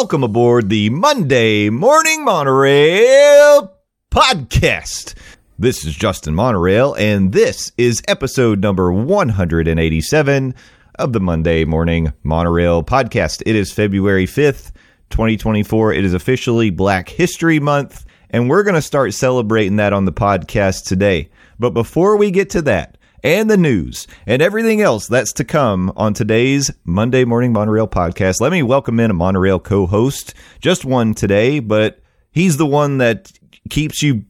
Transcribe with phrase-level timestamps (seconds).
[0.00, 3.74] Welcome aboard the Monday Morning Monorail
[4.12, 5.14] podcast.
[5.58, 10.54] This is Justin Monorail, and this is episode number 187
[11.00, 13.42] of the Monday Morning Monorail podcast.
[13.44, 14.70] It is February 5th,
[15.10, 15.94] 2024.
[15.94, 20.12] It is officially Black History Month, and we're going to start celebrating that on the
[20.12, 21.28] podcast today.
[21.58, 25.92] But before we get to that, and the news and everything else that's to come
[25.96, 28.40] on today's Monday Morning Monorail podcast.
[28.40, 32.98] Let me welcome in a Monorail co host, just one today, but he's the one
[32.98, 33.32] that
[33.70, 34.24] keeps you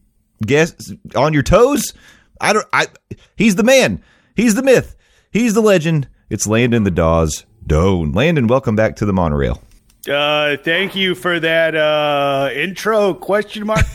[0.45, 1.93] guess on your toes.
[2.41, 2.87] I don't, I,
[3.35, 4.03] he's the man,
[4.35, 4.95] he's the myth,
[5.31, 6.07] he's the legend.
[6.29, 8.13] It's Landon the Doz Doane.
[8.13, 9.61] Landon, welcome back to the Monorail.
[10.07, 13.85] Uh, thank you for that uh, intro question mark.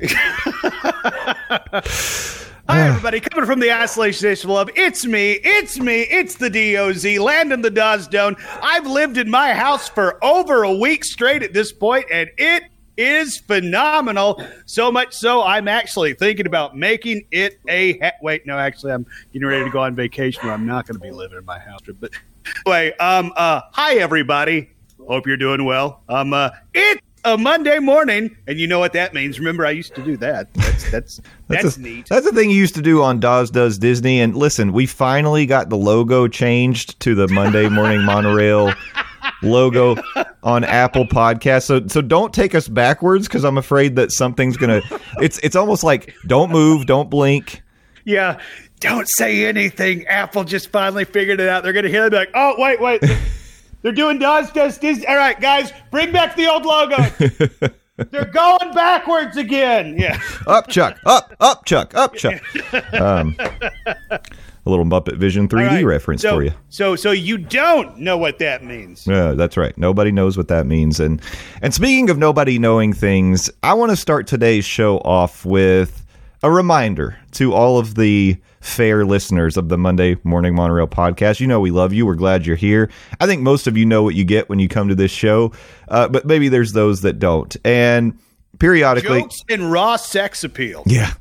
[2.70, 3.20] Hi, everybody.
[3.20, 7.70] Coming from the Isolation of Love, it's me, it's me, it's the DOZ, Landon the
[7.70, 8.36] Doane.
[8.60, 12.64] I've lived in my house for over a week straight at this point, and it
[12.98, 14.44] is phenomenal.
[14.66, 17.98] So much so, I'm actually thinking about making it a.
[18.00, 20.96] Ha- Wait, no, actually, I'm getting ready to go on vacation where I'm not going
[20.96, 21.80] to be living in my house.
[21.98, 22.10] But
[22.66, 24.68] anyway, um, uh, hi, everybody.
[25.06, 26.02] Hope you're doing well.
[26.10, 27.00] Um, uh, it's
[27.34, 29.38] a Monday morning, and you know what that means.
[29.38, 30.52] Remember, I used to do that.
[30.54, 32.08] That's that's that's, a- neat.
[32.08, 34.20] That's the thing you used to do on Doz Does Disney.
[34.20, 38.72] And listen, we finally got the logo changed to the Monday Morning Monorail
[39.42, 39.96] logo
[40.42, 41.64] on Apple Podcast.
[41.64, 44.82] So so don't take us backwards because I'm afraid that something's gonna.
[45.20, 47.62] It's it's almost like don't move, don't blink.
[48.04, 48.38] Yeah.
[48.80, 50.06] Don't say anything.
[50.06, 51.64] Apple just finally figured it out.
[51.64, 53.02] They're going to hear it like, oh, wait, wait.
[53.88, 55.06] They're doing Doz Does Disney.
[55.06, 56.98] All right, guys, bring back the old logo.
[58.10, 59.96] They're going backwards again.
[59.96, 60.20] Yeah.
[60.46, 60.98] Up, Chuck.
[61.06, 61.94] Up, up, Chuck.
[61.94, 62.42] Up, Chuck.
[62.92, 64.20] Um, a
[64.66, 66.52] little Muppet Vision 3D All right, reference so, for you.
[66.68, 69.06] So, so you don't know what that means.
[69.06, 69.76] Yeah, that's right.
[69.78, 71.00] Nobody knows what that means.
[71.00, 71.22] And
[71.62, 76.04] and speaking of nobody knowing things, I want to start today's show off with
[76.42, 81.40] a reminder to all of the fair listeners of the Monday Morning Monorail podcast.
[81.40, 82.06] You know we love you.
[82.06, 82.90] We're glad you're here.
[83.20, 85.52] I think most of you know what you get when you come to this show,
[85.88, 87.56] uh, but maybe there's those that don't.
[87.64, 88.18] And
[88.58, 90.82] periodically, Jokes and raw sex appeal.
[90.86, 91.12] yeah.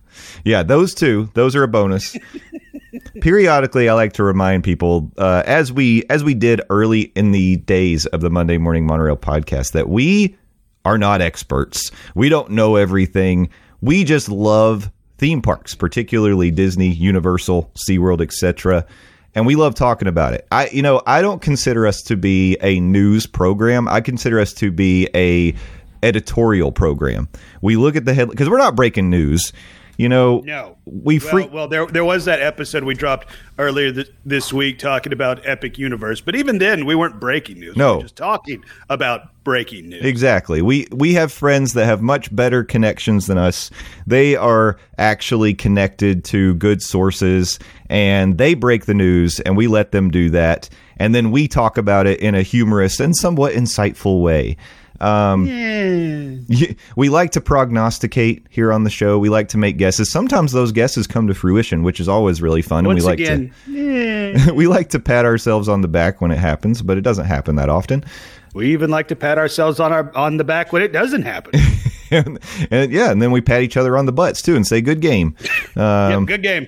[0.43, 2.17] Yeah, those two, those are a bonus.
[3.21, 7.57] Periodically, I like to remind people, uh, as we as we did early in the
[7.57, 10.35] days of the Monday Morning Monorail podcast, that we
[10.85, 11.91] are not experts.
[12.15, 13.49] We don't know everything.
[13.81, 18.85] We just love theme parks, particularly Disney, Universal, SeaWorld, etc.
[19.35, 20.47] And we love talking about it.
[20.51, 23.87] I you know, I don't consider us to be a news program.
[23.87, 25.55] I consider us to be a
[26.03, 27.27] editorial program.
[27.61, 29.51] We look at the head because we're not breaking news.
[29.97, 30.77] You know, No.
[30.85, 31.51] we Well, freak.
[31.53, 33.27] well, there there was that episode we dropped
[33.57, 37.75] earlier th- this week talking about Epic Universe, but even then we weren't breaking news.
[37.75, 37.93] No.
[37.93, 40.05] we were just talking about breaking news.
[40.05, 40.61] Exactly.
[40.61, 43.71] We we have friends that have much better connections than us.
[44.05, 47.57] They are actually connected to good sources
[47.89, 50.69] and they break the news and we let them do that
[50.99, 54.57] and then we talk about it in a humorous and somewhat insightful way.
[54.99, 55.45] Um,
[56.49, 59.19] y- we like to prognosticate here on the show.
[59.19, 60.11] We like to make guesses.
[60.11, 62.85] Sometimes those guesses come to fruition, which is always really fun.
[62.85, 63.53] Once and we like again,
[64.45, 67.25] to we like to pat ourselves on the back when it happens, but it doesn't
[67.25, 68.03] happen that often.
[68.53, 71.59] we even like to pat ourselves on our on the back when it doesn't happen.
[72.11, 72.39] and,
[72.71, 75.01] and yeah, and then we pat each other on the butts too and say "good
[75.01, 75.35] game."
[75.75, 76.67] Um, Yep, good game.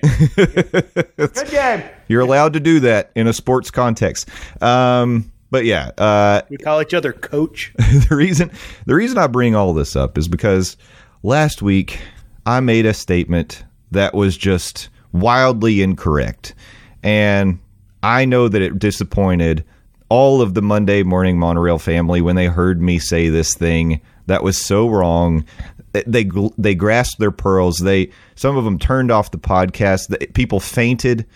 [1.16, 1.82] good game.
[2.06, 4.28] You're allowed to do that in a sports context.
[4.62, 7.72] Um, but yeah, uh, We call each other coach.
[8.08, 8.50] the reason
[8.86, 10.76] the reason I bring all this up is because
[11.22, 12.00] last week
[12.46, 16.54] I made a statement that was just wildly incorrect,
[17.02, 17.58] and
[18.02, 19.64] I know that it disappointed
[20.08, 24.42] all of the Monday Morning Monorail family when they heard me say this thing that
[24.42, 25.44] was so wrong.
[25.92, 27.78] They they grasped their pearls.
[27.78, 30.34] They some of them turned off the podcast.
[30.34, 31.26] People fainted.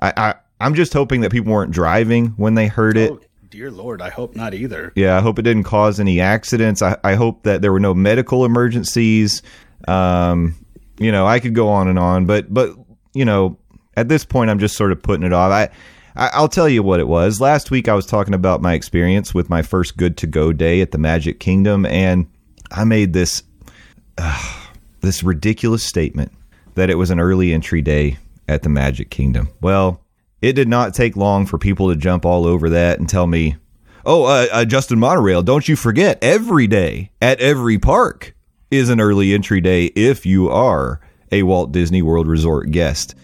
[0.00, 3.10] I, I I'm just hoping that people weren't driving when they heard it.
[3.10, 3.20] Oh,
[3.54, 4.92] dear Lord, I hope not either.
[4.96, 6.82] Yeah, I hope it didn't cause any accidents.
[6.82, 9.42] I, I hope that there were no medical emergencies.
[9.86, 10.56] Um,
[10.98, 12.74] you know, I could go on and on, but but
[13.12, 13.56] you know,
[13.96, 15.52] at this point, I'm just sort of putting it off.
[15.52, 15.70] I.
[16.16, 17.40] I'll tell you what it was.
[17.40, 20.80] Last week, I was talking about my experience with my first good to go day
[20.80, 22.30] at the Magic Kingdom, and
[22.70, 23.42] I made this
[25.00, 26.30] this ridiculous statement
[26.76, 29.48] that it was an early entry day at the Magic Kingdom.
[29.60, 30.03] Well,
[30.44, 33.56] it did not take long for people to jump all over that and tell me,
[34.04, 38.34] "Oh, uh, uh, Justin Monorail, don't you forget every day at every park
[38.70, 41.00] is an early entry day if you are
[41.32, 43.14] a Walt Disney World Resort guest."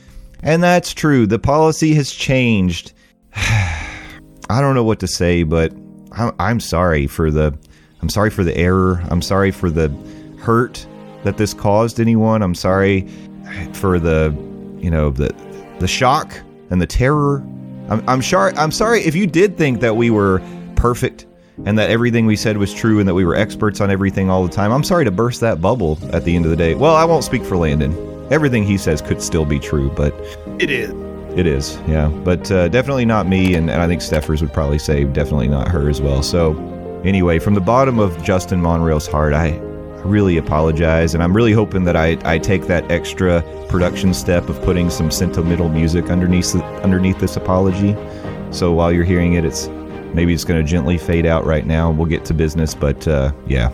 [0.43, 1.27] And that's true.
[1.27, 2.95] The policy has changed.
[3.37, 5.73] I don't know what to say, but
[6.13, 7.57] I'm, I'm sorry for the
[8.01, 9.03] I'm sorry for the error.
[9.11, 9.91] I'm sorry for the
[10.39, 10.87] hurt
[11.25, 12.41] that this caused anyone.
[12.41, 13.07] I'm sorry
[13.75, 14.35] for the
[14.79, 15.35] you know the
[15.81, 16.41] the shock
[16.71, 17.45] and the terror.
[17.89, 20.41] I'm I'm sorry I'm sorry if you did think that we were
[20.77, 21.27] perfect
[21.67, 24.43] and that everything we said was true and that we were experts on everything all
[24.45, 24.73] the time.
[24.73, 26.75] I'm sorry to burst that bubble at the end of the day.
[26.75, 27.95] Well, I won't speak for Landon.
[28.33, 30.15] Everything he says could still be true, but
[30.59, 30.91] It is.
[31.37, 32.09] it is, yeah.
[32.09, 35.69] But uh, definitely not me, and, and I think Steffers would probably say definitely not
[35.69, 36.23] her as well.
[36.23, 36.57] So,
[37.05, 39.70] anyway, from the bottom of Justin Monorail's heart, I, I
[40.05, 44.61] really apologize, and I'm really hoping that I, I take that extra production step of
[44.63, 47.97] putting some sentimental music underneath underneath this apology.
[48.51, 49.69] So while you're hearing it, it's
[50.15, 51.91] maybe it's going to gently fade out right now.
[51.91, 53.71] We'll get to business, but uh, yeah,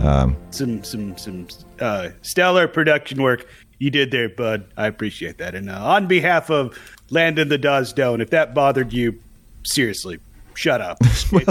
[0.00, 1.48] um, Some some some
[1.80, 3.46] uh, stellar production work
[3.78, 4.66] you did there, bud.
[4.76, 5.54] I appreciate that.
[5.54, 6.78] And uh, on behalf of
[7.10, 9.20] Landon the Doz Doane, if that bothered you,
[9.64, 10.20] seriously,
[10.54, 10.98] shut up.
[11.30, 11.46] Th-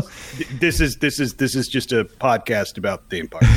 [0.60, 3.48] this is this is this is just a podcast about theme parks.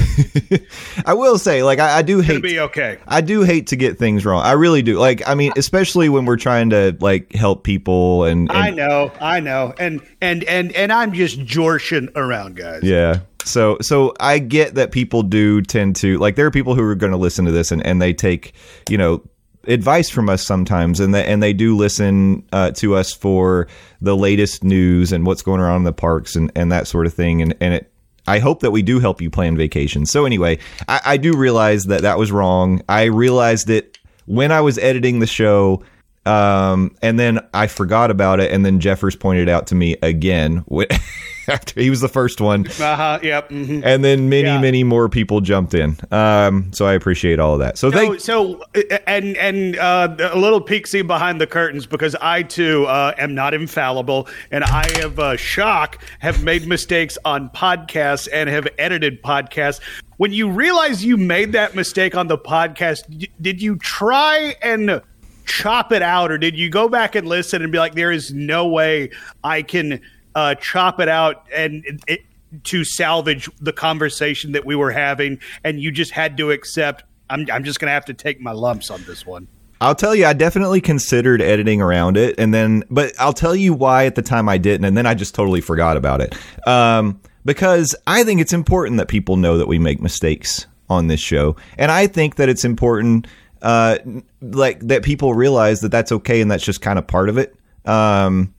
[1.07, 2.99] I will say, like, I, I do hate be okay.
[3.07, 4.43] I do hate to get things wrong.
[4.43, 4.99] I really do.
[4.99, 9.13] Like, I mean, especially when we're trying to like help people and, and I know,
[9.21, 12.83] I know, and and and and I'm just jorshing around, guys.
[12.83, 13.21] yeah.
[13.45, 16.97] So so I get that people do tend to like there are people who are
[16.97, 18.55] going to listen to this and and they take,
[18.91, 19.23] you know,
[19.67, 23.67] advice from us sometimes and they, and they do listen uh, to us for
[24.01, 27.15] the latest news and what's going on in the parks and, and that sort of
[27.15, 27.93] thing and and it
[28.29, 30.11] I hope that we do help you plan vacations.
[30.11, 30.59] So anyway,
[30.89, 32.83] I, I do realize that that was wrong.
[32.89, 35.85] I realized it when I was editing the show,
[36.27, 38.51] um, and then I forgot about it.
[38.53, 40.65] And then Jeffers pointed out to me again
[41.49, 43.19] after he was the first one, Uh huh.
[43.23, 43.51] Yep.
[43.51, 43.83] mhm.
[43.85, 44.61] and then many, Yeah.
[44.61, 45.97] many more people jumped in.
[46.11, 47.79] Um, so I appreciate all of that.
[47.79, 48.21] So So, thank.
[48.21, 48.63] so
[49.07, 53.55] and and uh, a little peek behind the curtains because I too uh, am not
[53.55, 59.81] infallible, and I have uh, shock have made mistakes on podcasts and have edited podcasts.
[60.17, 65.01] When you realize you made that mistake on the podcast, did you try and
[65.47, 68.33] chop it out, or did you go back and listen and be like, "There is
[68.33, 69.11] no way
[69.43, 70.01] I can
[70.35, 72.25] uh, chop it out and it,
[72.65, 77.05] to salvage the conversation that we were having," and you just had to accept.
[77.29, 79.49] I'm, I'm just going to have to take my lumps on this one.
[79.81, 83.75] I'll tell you, I definitely considered editing around it, and then, but I'll tell you
[83.75, 86.35] why at the time I didn't, and then I just totally forgot about it.
[86.67, 91.21] Um, because I think it's important that people know that we make mistakes on this
[91.21, 93.27] show, and I think that it's important,
[93.63, 93.99] uh,
[94.41, 97.55] like that people realize that that's okay and that's just kind of part of it,
[97.85, 98.55] um,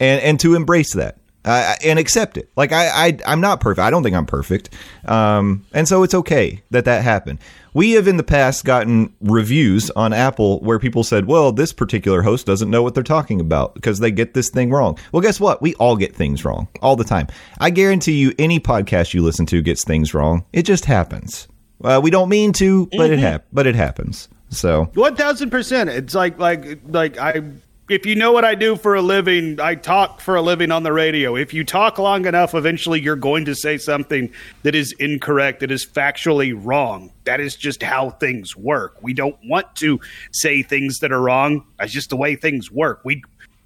[0.00, 1.18] and and to embrace that.
[1.44, 2.48] Uh, and accept it.
[2.54, 3.84] Like I, I, I'm not perfect.
[3.84, 4.70] I don't think I'm perfect,
[5.06, 7.40] um, and so it's okay that that happened.
[7.74, 12.22] We have in the past gotten reviews on Apple where people said, "Well, this particular
[12.22, 15.40] host doesn't know what they're talking about because they get this thing wrong." Well, guess
[15.40, 15.60] what?
[15.60, 17.26] We all get things wrong all the time.
[17.58, 20.44] I guarantee you, any podcast you listen to gets things wrong.
[20.52, 21.48] It just happens.
[21.82, 24.28] Uh, we don't mean to, but it hap- but it happens.
[24.52, 25.90] So One thousand percent.
[25.90, 27.42] It's like like like I.
[27.88, 30.82] If you know what I do for a living, I talk for a living on
[30.82, 31.34] the radio.
[31.36, 34.32] If you talk long enough, eventually you're going to say something
[34.62, 37.12] that is incorrect, that is factually wrong.
[37.24, 39.02] That is just how things work.
[39.02, 41.66] We don't want to say things that are wrong.
[41.78, 43.00] That's just the way things work.
[43.04, 43.22] We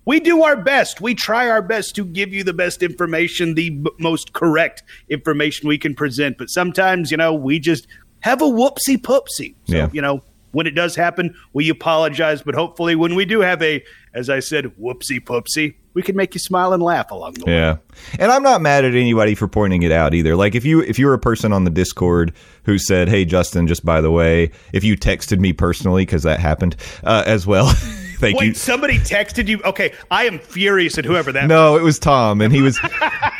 [0.06, 1.00] we do our best.
[1.00, 5.68] We try our best to give you the best information, the b- most correct information
[5.68, 6.38] we can present.
[6.38, 7.86] But sometimes, you know, we just
[8.20, 9.54] have a whoopsie poopsie.
[9.68, 9.88] So, Yeah.
[9.92, 10.22] you know,
[10.56, 12.40] when it does happen, we apologize.
[12.40, 13.84] But hopefully, when we do have a,
[14.14, 17.52] as I said, whoopsie poopsie, we can make you smile and laugh along the way.
[17.52, 17.76] Yeah.
[18.18, 20.34] And I'm not mad at anybody for pointing it out either.
[20.34, 22.32] Like if you if you were a person on the Discord
[22.64, 26.40] who said, "Hey Justin, just by the way, if you texted me personally cuz that
[26.40, 27.66] happened uh, as well."
[28.16, 28.54] Thank Wait, you.
[28.54, 29.60] somebody texted you?
[29.62, 31.48] Okay, I am furious at whoever that.
[31.48, 32.80] No, it was Tom and he was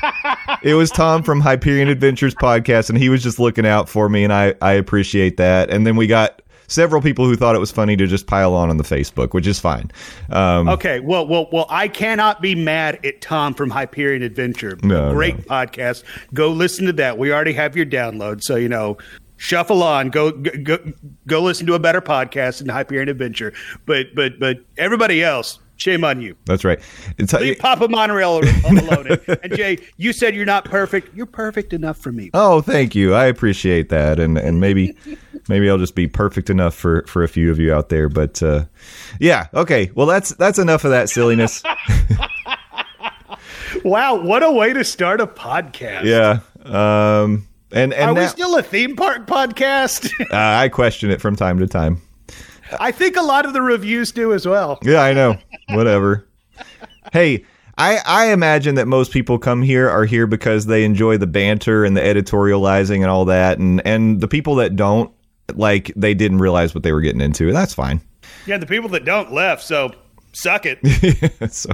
[0.63, 4.23] It was Tom from Hyperion Adventures podcast and he was just looking out for me
[4.23, 5.71] and I I appreciate that.
[5.71, 8.71] And then we got several people who thought it was funny to just pile on
[8.71, 9.91] on the Facebook, which is fine.
[10.31, 11.67] Um Okay, well, well, well.
[11.71, 14.79] I cannot be mad at Tom from Hyperion Adventure.
[14.83, 15.43] No, great no.
[15.45, 16.05] podcast.
[16.35, 17.19] Go listen to that.
[17.19, 18.99] We already have your download, so you know
[19.37, 20.11] shuffle on.
[20.11, 20.79] Go go
[21.27, 23.53] go listen to a better podcast than Hyperion Adventure.
[23.85, 26.37] But but but everybody else, shame on you.
[26.45, 26.79] That's right.
[27.19, 29.19] It's, Leave Papa Monorail alone.
[29.43, 31.15] and Jay, you said you're not perfect.
[31.15, 32.31] You're perfect enough for me.
[32.35, 33.15] oh, thank you.
[33.15, 34.97] I appreciate that, and and maybe
[35.49, 38.09] maybe I'll just be perfect enough for for a few of you out there.
[38.09, 38.65] But uh,
[39.21, 39.91] yeah, okay.
[39.95, 41.63] Well, that's that's enough of that silliness.
[43.85, 46.05] Wow, what a way to start a podcast.
[46.05, 46.41] yeah.
[46.65, 47.47] Um.
[47.73, 50.11] And and Are now, we still a theme park podcast?
[50.21, 50.27] uh,
[50.63, 52.01] I question it from time to time.
[52.81, 54.79] I think a lot of the reviews do as well.
[54.83, 55.39] Yeah, I know.
[55.71, 56.27] Whatever.
[57.13, 57.45] hey,
[57.79, 61.85] I I imagine that most people come here are here because they enjoy the banter
[61.85, 65.13] and the editorializing and all that, and and the people that don't
[65.55, 68.01] like they didn't realize what they were getting into, and that's fine.
[68.47, 69.93] Yeah, the people that don't left, so
[70.33, 70.79] suck it.
[71.53, 71.71] so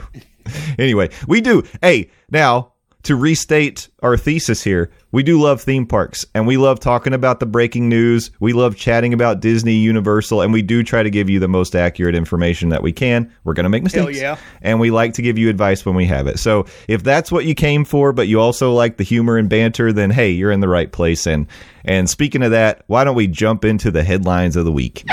[0.78, 1.62] anyway, we do.
[1.80, 2.71] Hey, now
[3.04, 7.40] to restate our thesis here, we do love theme parks and we love talking about
[7.40, 8.30] the breaking news.
[8.40, 11.74] We love chatting about Disney, Universal, and we do try to give you the most
[11.74, 13.32] accurate information that we can.
[13.44, 14.18] We're going to make mistakes.
[14.18, 14.36] yeah.
[14.62, 16.38] And we like to give you advice when we have it.
[16.38, 19.92] So if that's what you came for, but you also like the humor and banter,
[19.92, 21.26] then hey, you're in the right place.
[21.26, 21.46] And
[21.84, 25.04] and speaking of that, why don't we jump into the headlines of the week?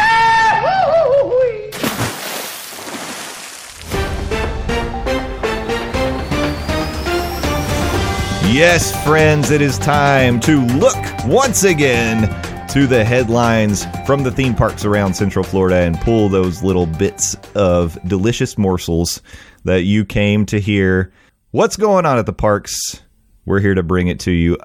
[8.51, 12.23] Yes, friends, it is time to look once again
[12.69, 17.35] to the headlines from the theme parks around Central Florida and pull those little bits
[17.53, 19.21] of delicious morsels
[19.65, 21.13] that you came to hear.
[21.51, 23.03] What's going on at the parks?
[23.45, 24.57] We're here to bring it to you.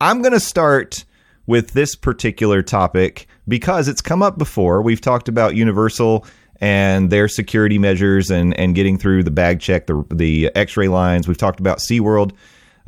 [0.00, 1.04] I'm going to start
[1.44, 4.80] with this particular topic because it's come up before.
[4.80, 6.24] We've talked about Universal
[6.60, 10.86] and their security measures and, and getting through the bag check, the, the x ray
[10.86, 11.26] lines.
[11.26, 12.32] We've talked about SeaWorld.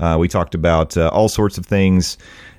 [0.00, 2.16] Uh, we talked about uh, all sorts of things.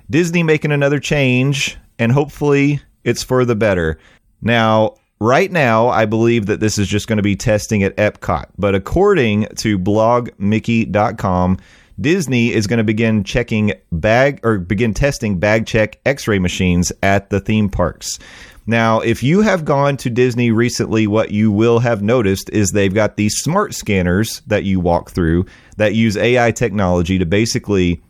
[0.08, 3.98] Disney making another change, and hopefully it's for the better.
[4.40, 8.46] Now, right now, I believe that this is just going to be testing at Epcot,
[8.56, 11.58] but according to blogmickey.com,
[12.00, 17.30] Disney is going to begin checking bag or begin testing bag check x-ray machines at
[17.30, 18.18] the theme parks.
[18.66, 22.94] Now, if you have gone to Disney recently, what you will have noticed is they've
[22.94, 25.46] got these smart scanners that you walk through
[25.78, 28.02] that use AI technology to basically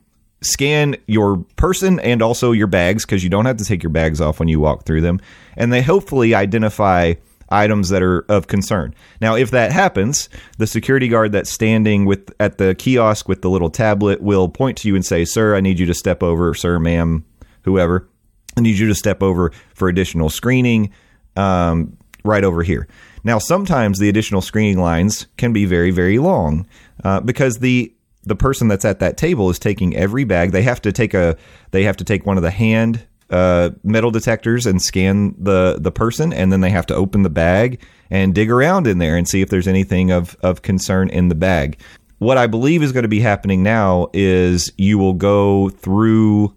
[0.42, 4.20] scan your person and also your bags because you don't have to take your bags
[4.20, 5.20] off when you walk through them.
[5.56, 7.14] And they hopefully identify
[7.48, 8.94] items that are of concern.
[9.20, 10.28] Now, if that happens,
[10.58, 14.78] the security guard that's standing with at the kiosk with the little tablet will point
[14.78, 17.24] to you and say, "Sir, I need you to step over, sir, ma'am,
[17.62, 18.08] whoever.
[18.56, 20.92] I need you to step over for additional screening
[21.36, 22.88] um, right over here."
[23.24, 26.66] Now, sometimes the additional screening lines can be very, very long
[27.04, 27.92] uh, because the
[28.24, 30.52] the person that's at that table is taking every bag.
[30.52, 31.36] They have to take a
[31.70, 35.90] they have to take one of the hand uh, metal detectors and scan the the
[35.90, 37.80] person, and then they have to open the bag
[38.10, 41.34] and dig around in there and see if there's anything of of concern in the
[41.34, 41.78] bag.
[42.18, 46.54] What I believe is going to be happening now is you will go through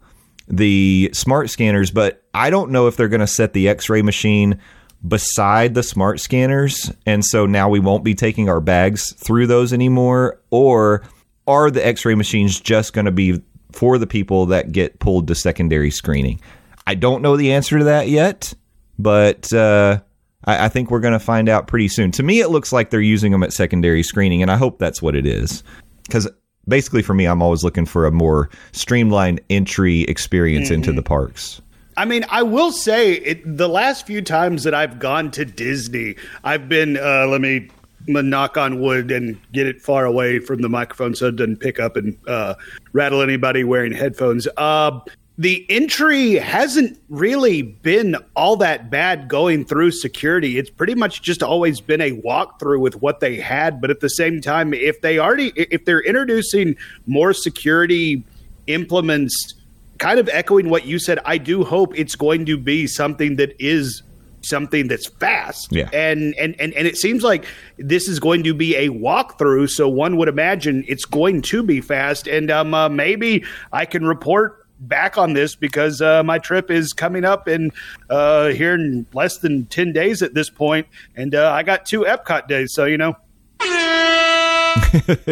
[0.48, 4.60] the smart scanners, but I don't know if they're going to set the X-ray machine
[5.08, 9.74] beside the smart scanners, and so now we won't be taking our bags through those
[9.74, 11.04] anymore, or
[11.48, 15.36] are the X-ray machines just going to be for the people that get pulled to
[15.36, 16.40] secondary screening?
[16.88, 18.54] I don't know the answer to that yet,
[18.98, 20.00] but uh,
[20.46, 22.12] I, I think we're going to find out pretty soon.
[22.12, 25.02] To me, it looks like they're using them at secondary screening, and I hope that's
[25.02, 25.64] what it is.
[26.04, 26.28] Because
[26.68, 31.62] basically, for me, I'm always looking for a more streamlined entry experience into the parks.
[31.98, 36.16] I mean, I will say it, the last few times that I've gone to Disney,
[36.44, 37.70] I've been, uh, let me
[38.08, 41.80] knock on wood and get it far away from the microphone so it doesn't pick
[41.80, 42.56] up and uh,
[42.92, 44.48] rattle anybody wearing headphones.
[44.58, 45.00] Uh,
[45.38, 50.58] the entry hasn't really been all that bad going through security.
[50.58, 53.82] It's pretty much just always been a walkthrough with what they had.
[53.82, 58.24] But at the same time, if they already, if they're introducing more security
[58.68, 59.56] implements,
[59.98, 63.56] kind of echoing what you said, I do hope it's going to be something that
[63.60, 64.04] is
[64.42, 65.68] something that's fast.
[65.72, 65.90] Yeah.
[65.92, 67.46] And and and and it seems like
[67.78, 71.82] this is going to be a walkthrough, so one would imagine it's going to be
[71.82, 72.26] fast.
[72.26, 76.94] And um, uh, maybe I can report back on this because uh, my trip is
[76.94, 77.72] coming up in
[78.10, 82.02] uh, here in less than ten days at this point, and uh, I got two
[82.02, 83.16] Epcot days, so you know.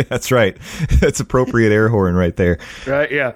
[0.10, 0.58] That's right.
[1.00, 2.60] That's appropriate air horn right there.
[2.88, 3.12] Right?
[3.12, 3.30] Yeah.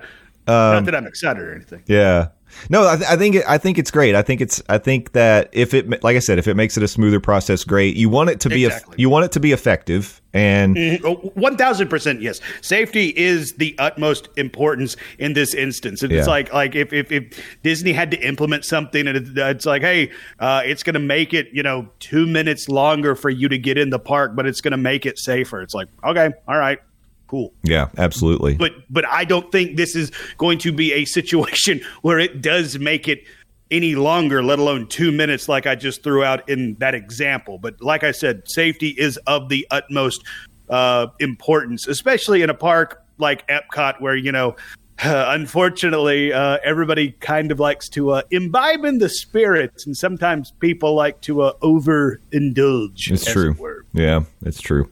[0.47, 1.83] Um, Not that I'm excited or anything.
[1.87, 2.29] Yeah.
[2.69, 4.15] No, I, th- I think it, I think it's great.
[4.15, 6.83] I think it's I think that if it like I said, if it makes it
[6.83, 7.95] a smoother process, great.
[7.95, 8.95] You want it to be Exactly.
[8.97, 12.39] you want it to be effective, and Oh, One thousand percent, yes.
[12.61, 16.03] Safety is the utmost importance in this instance.
[16.03, 16.25] It's Yeah.
[16.25, 17.23] like like if, if if
[17.63, 21.33] Disney had to implement something, and it, it's like, hey, uh, it's going to make
[21.33, 24.61] it you know two minutes longer for you to get in the park, but it's
[24.61, 25.61] going to make it safer.
[25.61, 26.79] It's like, okay, all right,
[27.27, 27.53] cool.
[27.63, 28.55] yeah, absolutely.
[28.55, 32.79] But but I don't think this is going to be a situation where it does
[32.79, 33.23] make it
[33.71, 37.57] any longer, let alone two minutes, like I just threw out in that example.
[37.57, 40.23] But like I said, safety is of the utmost
[40.69, 44.55] uh, importance, especially in a park like Epcot, where you know.
[45.03, 50.95] unfortunately, uh, everybody kind of likes to uh, imbibe in the spirits, and sometimes people
[50.95, 53.11] like to uh, overindulge.
[53.11, 53.51] It's true.
[53.51, 53.85] it.
[53.93, 54.89] Yeah, it's true.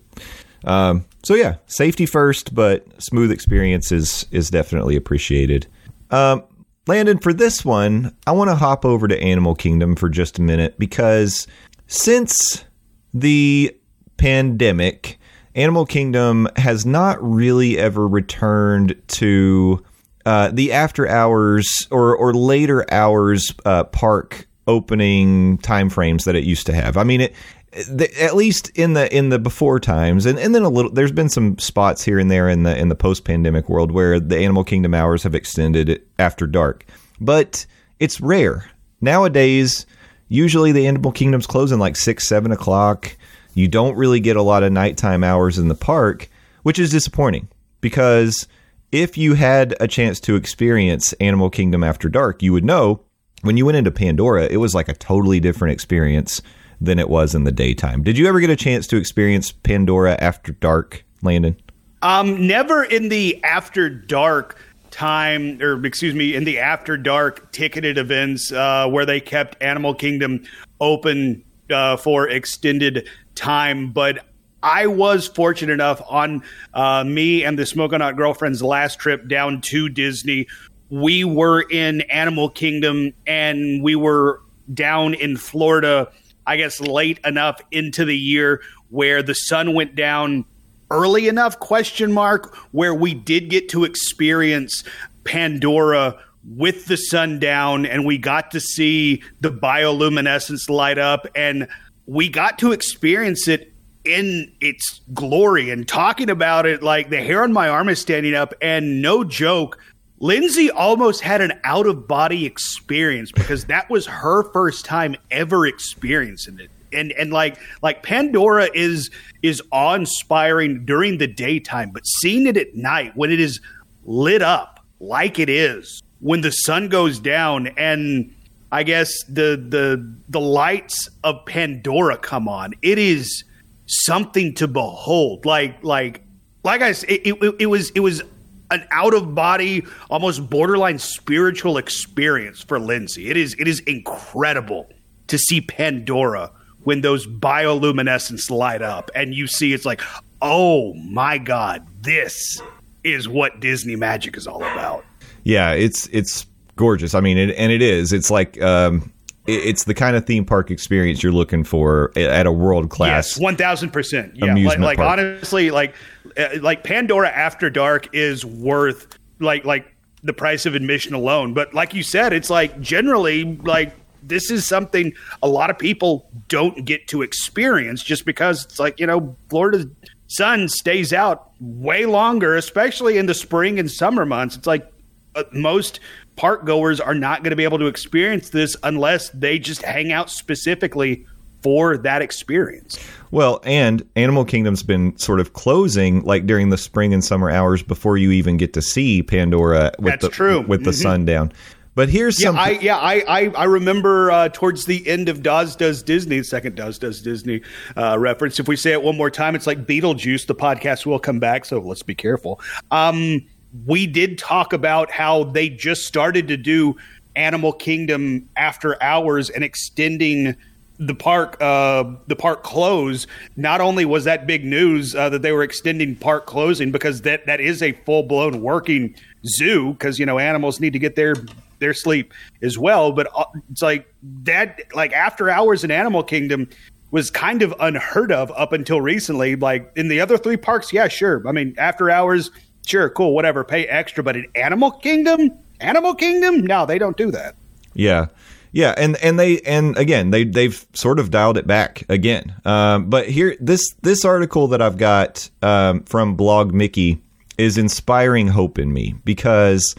[0.64, 5.66] Um, so yeah, safety first, but smooth experience is is definitely appreciated.
[6.12, 6.44] Um,
[6.86, 10.44] Landon, for this one, I want to hop over to Animal Kingdom for just a
[10.44, 11.48] minute because
[11.88, 12.64] since
[13.12, 13.76] the
[14.18, 15.18] pandemic,
[15.56, 19.84] Animal Kingdom has not really ever returned to
[20.28, 26.68] uh, the after hours or or later hours uh, park opening timeframes that it used
[26.68, 26.98] to have.
[26.98, 27.36] I mean, it
[27.76, 30.92] the, at least in the in the before times, and, and then a little.
[30.92, 34.20] There's been some spots here and there in the in the post pandemic world where
[34.20, 36.86] the Animal Kingdom hours have extended after dark,
[37.20, 37.66] but
[38.00, 38.70] it's rare
[39.02, 39.86] nowadays.
[40.30, 43.16] Usually, the Animal Kingdom's closing like six, seven o'clock.
[43.54, 46.30] You don't really get a lot of nighttime hours in the park,
[46.64, 47.48] which is disappointing
[47.82, 48.48] because
[48.92, 53.02] if you had a chance to experience Animal Kingdom after dark, you would know
[53.42, 56.42] when you went into Pandora, it was like a totally different experience
[56.82, 58.04] than it was in the daytime.
[58.04, 61.58] Did you ever get a chance to experience Pandora after dark, Landon?
[62.02, 64.60] Um, never in the after dark
[64.92, 69.94] time, or excuse me, in the after dark ticketed events uh, where they kept Animal
[69.94, 70.44] Kingdom
[70.80, 73.92] open uh, for extended time.
[73.92, 74.26] But
[74.64, 79.62] I was fortunate enough on uh, me and the Smoking Hot Girlfriend's last trip down
[79.62, 80.48] to Disney.
[80.90, 84.42] We were in Animal Kingdom and we were
[84.74, 86.12] down in Florida,
[86.48, 90.46] I guess late enough into the year where the sun went down
[90.92, 94.84] early enough question mark where we did get to experience
[95.24, 101.68] Pandora with the sun down and we got to see the bioluminescence light up and
[102.06, 107.42] we got to experience it in its glory and talking about it like the hair
[107.42, 109.80] on my arm is standing up and no joke
[110.26, 115.68] Lindsay almost had an out of body experience because that was her first time ever
[115.68, 116.72] experiencing it.
[116.92, 119.12] And and like like Pandora is
[119.44, 123.60] is awe inspiring during the daytime, but seeing it at night when it is
[124.04, 128.34] lit up like it is when the sun goes down and
[128.72, 133.44] I guess the the the lights of Pandora come on, it is
[133.86, 135.46] something to behold.
[135.46, 136.24] Like like
[136.64, 138.24] like I said, it, it, it was it was
[138.72, 143.30] an out of body, almost borderline spiritual experience for Lindsay.
[143.30, 144.90] It is it is incredible
[145.28, 146.52] to see Pandora
[146.84, 150.02] when those bioluminescence light up and you see it's like,
[150.42, 152.62] oh my god, this
[153.04, 155.06] is what Disney magic is all about.
[155.44, 157.16] Yeah, it's it's gorgeous.
[157.16, 158.14] I mean, it, and it is.
[158.14, 159.12] It's like um,
[159.48, 163.32] it's the kind of theme park experience you're looking for at a world class.
[163.32, 164.36] Yes, one thousand percent.
[164.36, 165.96] Yeah, like, like honestly, like
[166.38, 171.54] uh, like Pandora After Dark is worth like like the price of admission alone.
[171.54, 176.28] But like you said, it's like generally like this is something a lot of people
[176.48, 179.86] don't get to experience just because it's like you know Florida's
[180.28, 184.56] sun stays out way longer, especially in the spring and summer months.
[184.56, 184.92] It's like
[185.36, 186.00] uh, most
[186.36, 190.12] park goers are not going to be able to experience this unless they just hang
[190.12, 191.26] out specifically
[191.62, 193.00] for that experience.
[193.32, 197.82] Well, and Animal Kingdom's been sort of closing like during the spring and summer hours
[197.82, 200.62] before you even get to see Pandora with That's the true.
[200.62, 201.02] with the Mhm.
[201.02, 201.52] sun down.
[201.96, 205.42] But here's Yeah, some I yeah I I, I remember uh, towards the end of
[205.42, 207.62] Doz Does Disney, second Doz Does Disney
[207.98, 208.60] uh, reference.
[208.60, 210.46] If we say it one more time, it's like Beetlejuice.
[210.46, 212.60] The podcast will come back, so let's be careful.
[212.92, 213.42] Um,
[213.86, 216.96] we did talk about how they just started to do
[217.36, 220.56] Animal Kingdom after hours and extending
[220.98, 223.28] the park uh the park close.
[223.58, 227.46] Not only was that big news uh, that they were extending park closing because that
[227.48, 229.14] that is a full-blown working
[229.46, 231.36] zoo because you know animals need to get their
[231.80, 233.12] their sleep as well.
[233.12, 234.08] But uh, it's like
[234.44, 236.70] that like after hours in animal kingdom
[237.12, 239.58] was kind of unheard of up until recently.
[239.58, 241.46] Like in the other three parks yeah sure.
[241.46, 242.52] I mean after hours
[242.86, 247.32] sure cool whatever pay extra but in animal kingdom Animal Kingdom, no, they don't do
[247.32, 247.56] that.
[247.94, 248.28] Yeah.
[248.72, 252.54] Yeah, and and they and again they they've sort of dialed it back again.
[252.66, 257.22] Um, but here this this article that I've got um, from Blog Mickey
[257.58, 259.96] is inspiring hope in me because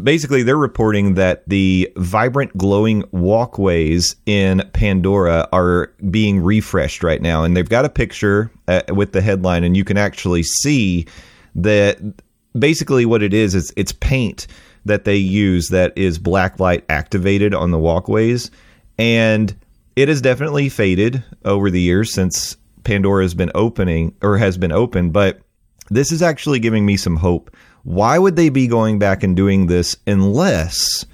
[0.00, 7.42] basically they're reporting that the vibrant glowing walkways in Pandora are being refreshed right now,
[7.42, 11.04] and they've got a picture uh, with the headline, and you can actually see
[11.56, 11.98] that
[12.58, 14.46] basically what it is is it's paint
[14.84, 18.50] that they use that is black light activated on the walkways.
[18.98, 19.54] And
[19.96, 24.72] it has definitely faded over the years since Pandora has been opening or has been
[24.72, 25.40] open, but
[25.90, 27.54] this is actually giving me some hope.
[27.82, 31.04] Why would they be going back and doing this unless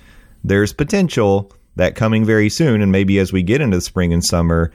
[0.44, 4.24] there's potential that coming very soon, and maybe as we get into the spring and
[4.24, 4.72] summer,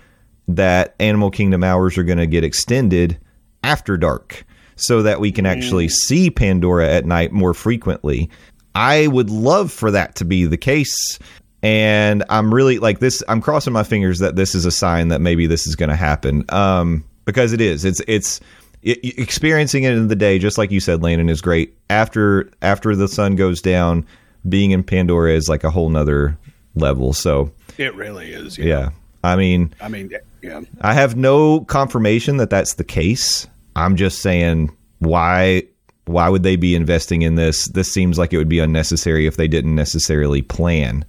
[0.48, 3.18] that Animal Kingdom hours are going to get extended
[3.64, 4.46] after dark
[4.82, 8.30] so that we can actually see Pandora at night more frequently.
[8.76, 11.20] I would love for that to be the case.
[11.64, 13.22] And I'm really like this.
[13.28, 15.96] I'm crossing my fingers that this is a sign that maybe this is going to
[15.96, 16.44] happen.
[16.50, 17.86] Um, because it is.
[17.86, 18.40] It's it's
[18.82, 21.78] it, experiencing it in the day, just like you said, Landon is great.
[21.90, 24.06] After after the sun goes down,
[24.48, 26.38] being in Pandora is like a whole nother
[26.76, 27.14] level.
[27.14, 28.58] So It really is.
[28.58, 28.66] Yeah.
[28.66, 28.90] yeah,
[29.24, 30.62] I mean, I mean, yeah.
[30.82, 33.48] I have no confirmation that that's the case.
[33.76, 35.64] I'm just saying why
[36.06, 37.68] why would they be investing in this?
[37.70, 41.06] This seems like it would be unnecessary if they didn't necessarily plan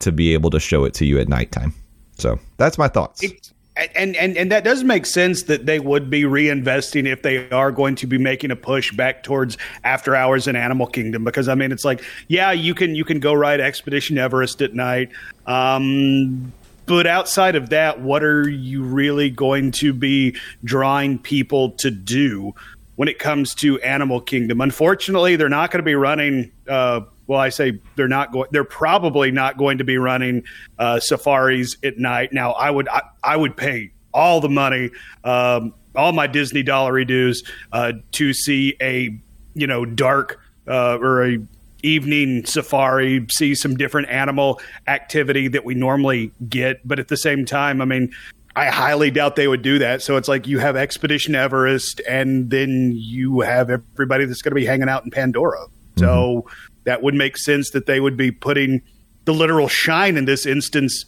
[0.00, 1.74] to be able to show it to you at nighttime.
[2.18, 3.22] So that's my thoughts.
[3.22, 3.50] It-
[3.96, 7.72] and, and and that does make sense that they would be reinvesting if they are
[7.72, 11.56] going to be making a push back towards after hours in Animal Kingdom because I
[11.56, 15.10] mean it's like yeah you can you can go ride Expedition Everest at night
[15.46, 16.52] um,
[16.86, 22.54] but outside of that what are you really going to be drawing people to do
[22.96, 27.40] when it comes to Animal Kingdom unfortunately they're not going to be running uh, well,
[27.40, 28.48] I say they're not going.
[28.50, 30.44] They're probably not going to be running
[30.78, 32.32] uh, safaris at night.
[32.32, 34.90] Now, I would I, I would pay all the money,
[35.24, 37.42] um, all my Disney dollary dues
[37.72, 39.18] uh, to see a
[39.54, 41.38] you know dark uh, or a
[41.84, 46.86] evening safari, see some different animal activity that we normally get.
[46.86, 48.12] But at the same time, I mean.
[48.56, 50.00] I highly doubt they would do that.
[50.00, 54.54] So it's like you have Expedition Everest, and then you have everybody that's going to
[54.54, 55.58] be hanging out in Pandora.
[55.58, 56.00] Mm-hmm.
[56.00, 56.46] So
[56.84, 58.80] that would make sense that they would be putting
[59.24, 61.04] the literal shine in this instance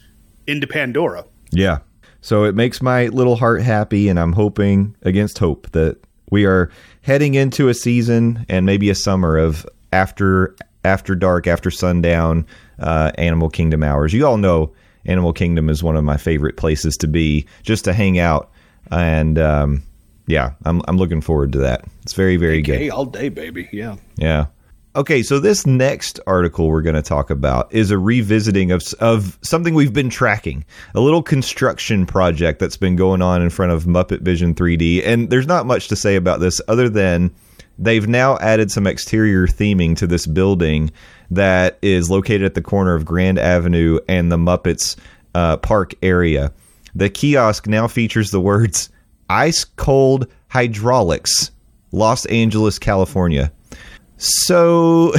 [0.48, 1.24] into Pandora.
[1.52, 1.78] Yeah.
[2.20, 5.98] So it makes my little heart happy, and I'm hoping against hope that
[6.30, 6.70] we are
[7.02, 12.46] heading into a season and maybe a summer of after after dark, after sundown,
[12.78, 14.12] uh, Animal Kingdom hours.
[14.12, 14.72] You all know
[15.04, 18.50] Animal Kingdom is one of my favorite places to be, just to hang out,
[18.90, 19.82] and um,
[20.26, 21.84] yeah, I'm I'm looking forward to that.
[22.02, 22.88] It's very very good.
[22.90, 23.68] All day, baby.
[23.72, 23.96] Yeah.
[24.16, 24.46] Yeah.
[24.94, 29.38] Okay, so this next article we're going to talk about is a revisiting of of
[29.42, 33.84] something we've been tracking, a little construction project that's been going on in front of
[33.84, 37.34] Muppet Vision 3D, and there's not much to say about this other than
[37.78, 40.90] they've now added some exterior theming to this building
[41.30, 44.96] that is located at the corner of Grand Avenue and the Muppets
[45.34, 46.52] uh, Park area.
[46.94, 48.90] The kiosk now features the words
[49.28, 51.50] "Ice Cold Hydraulics,
[51.92, 53.52] Los Angeles, California."
[54.16, 55.12] So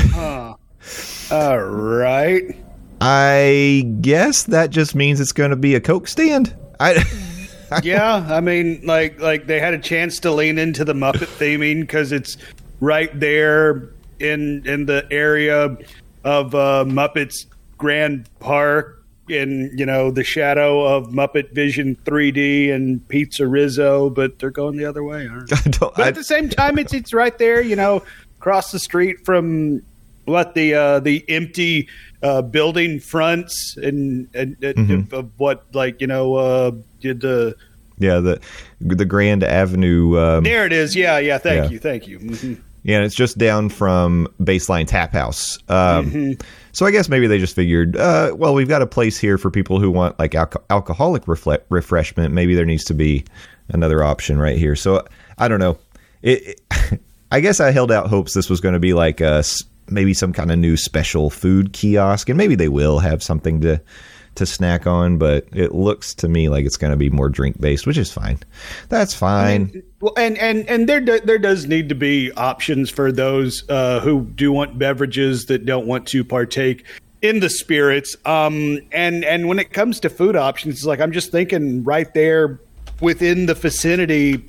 [1.32, 2.56] All right.
[3.02, 6.56] I guess that just means it's going to be a Coke stand.
[6.80, 7.04] I
[7.84, 11.82] yeah, I mean, like like they had a chance to lean into the Muppet theming
[11.82, 12.38] because it's
[12.80, 15.78] right there in in the area
[16.24, 17.46] of uh, Muppets
[17.78, 24.40] Grand Park, in you know the shadow of Muppet Vision 3D and Pizza Rizzo, but
[24.40, 25.28] they're going the other way.
[25.28, 25.56] Aren't they?
[25.66, 25.96] I don't.
[25.96, 28.04] But at the same time, it's it's right there, you know,
[28.40, 29.82] across the street from
[30.26, 31.88] what the uh, the empty
[32.24, 35.16] uh, building fronts and, and, and Mm-hmm.
[35.16, 37.56] of what like you know uh, did the
[38.00, 38.40] yeah, the
[38.82, 40.18] the Grand Avenue.
[40.20, 40.96] Um, there it is.
[40.96, 41.38] Yeah, yeah.
[41.38, 41.70] Thank Yeah.
[41.72, 42.20] you, thank you.
[42.20, 42.62] Mhm.
[42.84, 45.58] Yeah, and it's just down from Baseline Tap House.
[45.68, 46.32] Um, Mm-hmm.
[46.72, 49.50] So I guess maybe they just figured, uh, well, we've got a place here for
[49.50, 52.36] people who want like alco- alcoholic refle- refreshment.
[52.36, 53.26] Maybe there needs to be
[53.70, 54.76] another option right here.
[54.76, 55.04] So
[55.40, 55.80] I don't know.
[56.22, 59.44] It, it- I guess I held out hopes this was going to be like a
[59.90, 63.82] maybe some kind of new special food kiosk, and maybe they will have something to
[64.38, 65.18] to snack on.
[65.18, 68.12] But it looks to me like it's going to be more drink based, which is
[68.12, 68.40] fine.
[68.90, 69.84] That's fine.
[70.00, 74.00] Well, and and and there do- there does need to be options for those uh,
[74.00, 76.86] who do want beverages that don't want to partake
[77.22, 78.16] in the spirits.
[78.26, 82.12] Um, and and when it comes to food options, it's like I'm just thinking right
[82.14, 82.60] there
[83.02, 84.46] within the vicinity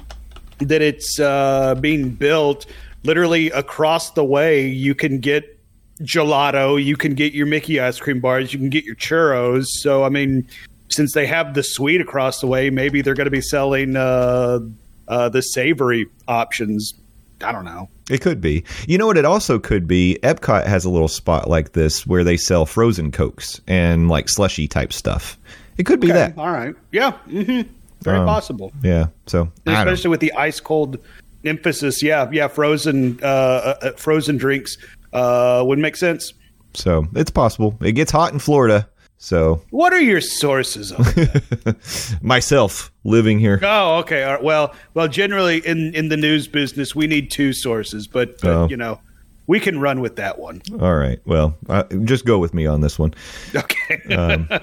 [0.58, 2.66] that it's uh, being built,
[3.04, 5.57] literally across the way, you can get
[6.02, 6.82] gelato.
[6.82, 8.52] You can get your Mickey ice cream bars.
[8.52, 9.64] You can get your churros.
[9.66, 10.46] So I mean,
[10.88, 14.60] since they have the sweet across the way, maybe they're going to be selling uh,
[15.08, 16.94] uh, the savory options.
[17.42, 17.88] I don't know.
[18.10, 18.64] It could be.
[18.88, 19.16] You know what?
[19.18, 20.18] It also could be.
[20.22, 24.66] Epcot has a little spot like this where they sell frozen cokes and like slushy
[24.66, 25.38] type stuff.
[25.76, 26.38] It could be Okay, that.
[26.38, 26.74] All right.
[26.90, 27.12] Yeah.
[27.12, 27.60] hmm
[28.02, 28.72] Very Um, possible.
[28.82, 29.08] Yeah.
[29.26, 30.98] So especially with the ice cold
[31.44, 32.02] emphasis.
[32.02, 34.76] Yeah, yeah, frozen, uh, uh, uh, frozen drinks
[35.12, 36.32] uh, would make sense.
[36.74, 37.76] so it's possible.
[37.80, 38.88] It gets hot in Florida.
[39.20, 42.18] So What are your sources that?
[42.22, 43.58] myself living here.
[43.62, 44.22] oh, okay.
[44.22, 44.42] Right.
[44.42, 48.68] Well, well, generally in in the news business, we need two sources, but, but Oh.
[48.68, 49.00] you know,
[49.48, 50.62] we can run with that one.
[50.80, 51.18] All right.
[51.26, 53.12] Well, uh, just go with me on this one.
[53.54, 54.14] Okay.
[54.14, 54.48] Um,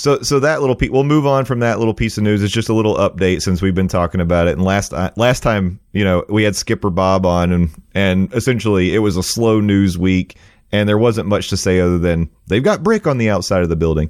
[0.00, 0.90] So, so that little piece.
[0.90, 2.40] We'll move on from that little piece of news.
[2.40, 4.52] It's just a little update since we've been talking about it.
[4.52, 8.94] And last uh, last time, you know, we had Skipper Bob on, and and essentially
[8.94, 10.36] it was a slow news week,
[10.70, 13.70] and there wasn't much to say other than they've got brick on the outside of
[13.70, 14.08] the building.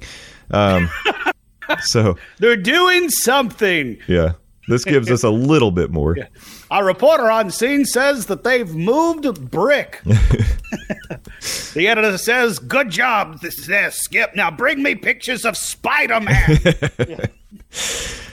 [0.51, 0.91] Um,
[1.79, 3.97] so They're doing something.
[4.07, 4.33] yeah,
[4.69, 6.15] this gives us a little bit more.
[6.71, 10.01] A reporter on scene says that they've moved brick.
[10.05, 14.35] the editor says, "Good job, this there, Skip.
[14.35, 16.59] Now bring me pictures of Spider-Man."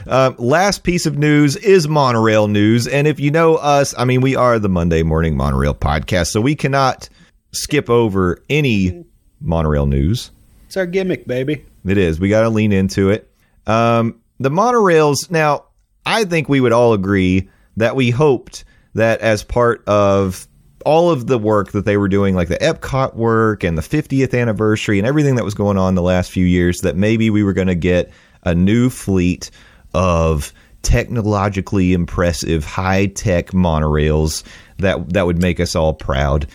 [0.06, 4.20] Um, last piece of news is monorail news, and if you know us, I mean,
[4.20, 7.08] we are the Monday Morning Monorail podcast, so we cannot
[7.52, 9.04] skip over any
[9.40, 10.30] monorail news.
[10.66, 11.64] it's our gimmick, baby.
[11.86, 12.20] It is.
[12.20, 13.30] We got to lean into it.
[13.66, 15.30] Um, the monorails.
[15.30, 15.65] Now,
[16.06, 18.64] I think we would all agree that we hoped
[18.94, 20.48] that as part of
[20.86, 24.40] all of the work that they were doing, like the Epcot work and the 50th
[24.40, 27.52] anniversary and everything that was going on the last few years, that maybe we were
[27.52, 28.12] going to get
[28.44, 29.50] a new fleet
[29.92, 34.44] of technologically impressive, high tech monorails
[34.78, 36.46] that that would make us all proud.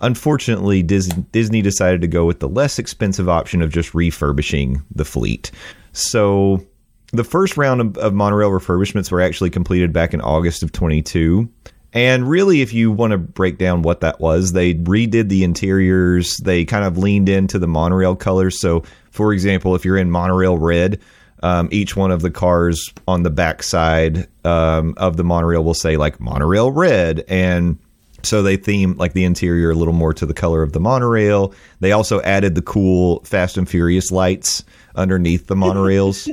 [0.00, 5.04] Unfortunately, Dis- Disney decided to go with the less expensive option of just refurbishing the
[5.04, 5.52] fleet.
[5.92, 6.66] So
[7.12, 11.48] the first round of, of monorail refurbishments were actually completed back in August of 22.
[11.92, 16.36] And really, if you want to break down what that was, they redid the interiors.
[16.38, 18.60] They kind of leaned into the monorail colors.
[18.60, 21.00] So, for example, if you're in monorail red,
[21.42, 25.74] um, each one of the cars on the back side um, of the monorail will
[25.74, 27.24] say like monorail red.
[27.28, 27.78] And
[28.22, 31.54] so they theme like the interior a little more to the color of the monorail.
[31.80, 34.64] They also added the cool Fast and Furious lights
[34.96, 36.28] underneath the monorails,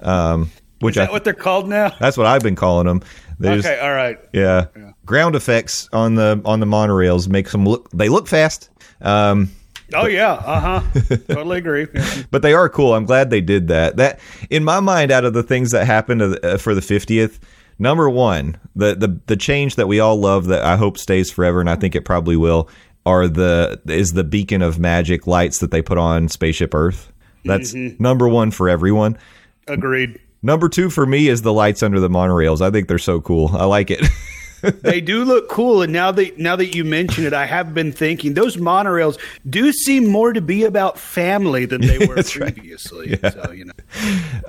[0.00, 0.50] um,
[0.80, 1.92] which Is that I, what they're called now?
[2.00, 3.02] that's what I've been calling them.
[3.38, 4.18] They just- Okay, all right.
[4.32, 4.66] yeah.
[5.04, 8.70] ground effects on the on the monorails makes them look they look fast.
[9.00, 9.50] Um,
[9.92, 11.00] Oh yeah, uh huh.
[11.28, 11.86] totally agree.
[11.94, 12.22] Yeah.
[12.30, 12.94] but they are cool.
[12.94, 13.96] I'm glad they did that.
[13.96, 14.18] That
[14.50, 17.38] in my mind, out of the things that happened the- uh, for the 50th,
[17.78, 21.60] number one, the the the change that we all love that I hope stays forever,
[21.60, 22.68] and I think it probably will,
[23.04, 27.12] are the is the beacon of magic lights that they put on Spaceship Earth.
[27.44, 29.18] That's number one for everyone.
[29.68, 30.18] Agreed.
[30.42, 32.60] Number two for me is the lights under the monorails.
[32.60, 33.50] I think they're so cool.
[33.54, 34.04] I like it.
[34.82, 37.92] they do look cool, and now that now that you mention it, I have been
[37.92, 42.54] thinking those monorails do seem more to be about family than they were That's right.
[42.54, 43.18] previously.
[43.30, 43.72] So you know,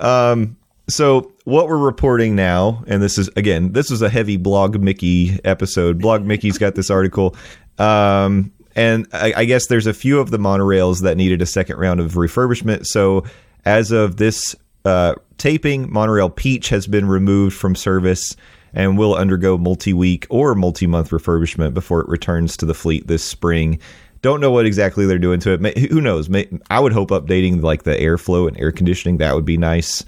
[0.00, 0.56] Um,
[0.88, 5.38] so what we're reporting now, and this is again, this is a heavy blog Mickey
[5.44, 6.00] episode.
[6.00, 7.34] Blog Mickey's got this article,
[7.78, 11.78] um, and I, I guess there's a few of the monorails that needed a second
[11.78, 12.84] round of refurbishment.
[12.86, 13.24] So
[13.64, 18.36] as of this uh, taping, monorail Peach has been removed from service
[18.74, 23.80] and will undergo multi-week or multi-month refurbishment before it returns to the fleet this spring.
[24.20, 25.60] Don't know what exactly they're doing to it.
[25.62, 26.28] May, who knows?
[26.28, 30.04] May, I would hope updating like the airflow and air conditioning that would be nice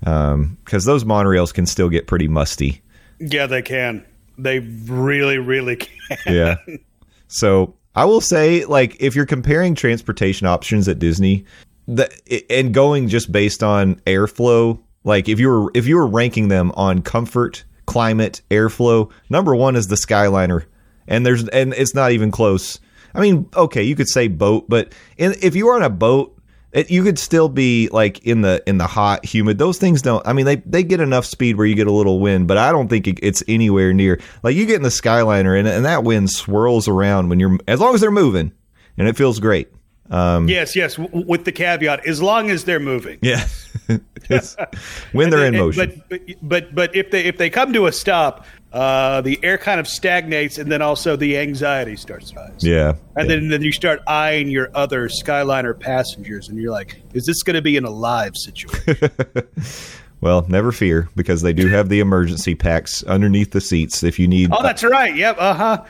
[0.00, 2.82] because those monorails can still get pretty musty.
[3.18, 4.04] yeah, they can.
[4.36, 6.18] They really, really can.
[6.26, 6.56] Yeah.
[7.28, 11.44] so I will say, like, if you're comparing transportation options at Disney,
[11.86, 12.08] the,
[12.50, 16.72] and going just based on airflow, like if you were if you were ranking them
[16.76, 20.66] on comfort, climate, airflow, number one is the Skyliner,
[21.08, 22.78] and there's and it's not even close.
[23.14, 26.38] I mean, okay, you could say boat, but in, if you were on a boat,
[26.72, 29.58] it, you could still be like in the in the hot, humid.
[29.58, 30.24] Those things don't.
[30.26, 32.70] I mean, they they get enough speed where you get a little wind, but I
[32.70, 36.04] don't think it, it's anywhere near like you get in the Skyliner and and that
[36.04, 38.52] wind swirls around when you're as long as they're moving,
[38.96, 39.68] and it feels great.
[40.10, 40.96] Yes, yes.
[40.96, 43.18] W- with the caveat, as long as they're moving.
[43.22, 43.46] Yeah,
[45.12, 46.02] when they're in motion.
[46.08, 49.80] But, but but if they if they come to a stop, uh, the air kind
[49.80, 52.62] of stagnates, and then also the anxiety starts to rise.
[52.64, 57.26] yeah, And then, then you start eyeing your other Skyliner passengers, and you're like, "Is
[57.26, 59.10] this going to be an alive situation?"
[60.22, 64.28] Well, never fear because they do have the emergency packs underneath the seats if you
[64.28, 65.16] need Oh, that's right.
[65.16, 65.36] Yep.
[65.38, 65.84] Uh huh.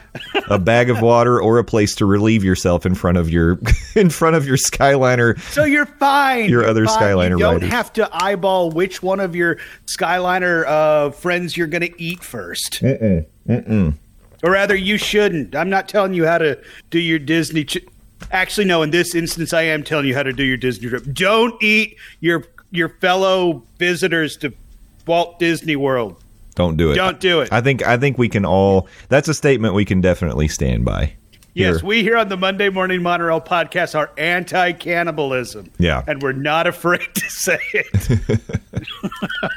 [0.49, 3.59] a bag of water or a place to relieve yourself in front of your
[3.97, 5.39] in front of your Skyliner.
[5.53, 6.49] So you're fine.
[6.49, 7.03] Your You're other fine.
[7.03, 7.71] Skyliner You don't riders.
[7.71, 12.81] have to eyeball which one of your Skyliner uh, friends you're going to eat first.
[12.83, 13.27] Mm-mm.
[13.49, 13.95] Mm-mm.
[14.45, 15.55] Or rather, you shouldn't.
[15.57, 16.59] I'm not telling you how to
[16.91, 17.65] do your Disney.
[17.65, 17.85] Ch-
[18.31, 18.83] Actually, no.
[18.83, 21.05] In this instance, I am telling you how to do your Disney trip.
[21.13, 24.53] Don't eat your your fellow visitors to
[25.07, 26.23] Walt Disney World.
[26.55, 26.95] Don't do it.
[26.95, 27.53] Don't do it.
[27.53, 28.89] I think I think we can all.
[29.09, 31.15] That's a statement we can definitely stand by.
[31.53, 31.87] Yes, Here.
[31.87, 35.71] we here on the Monday Morning Monorail podcast are anti cannibalism.
[35.79, 36.05] Yeah.
[36.07, 38.41] And we're not afraid to say it.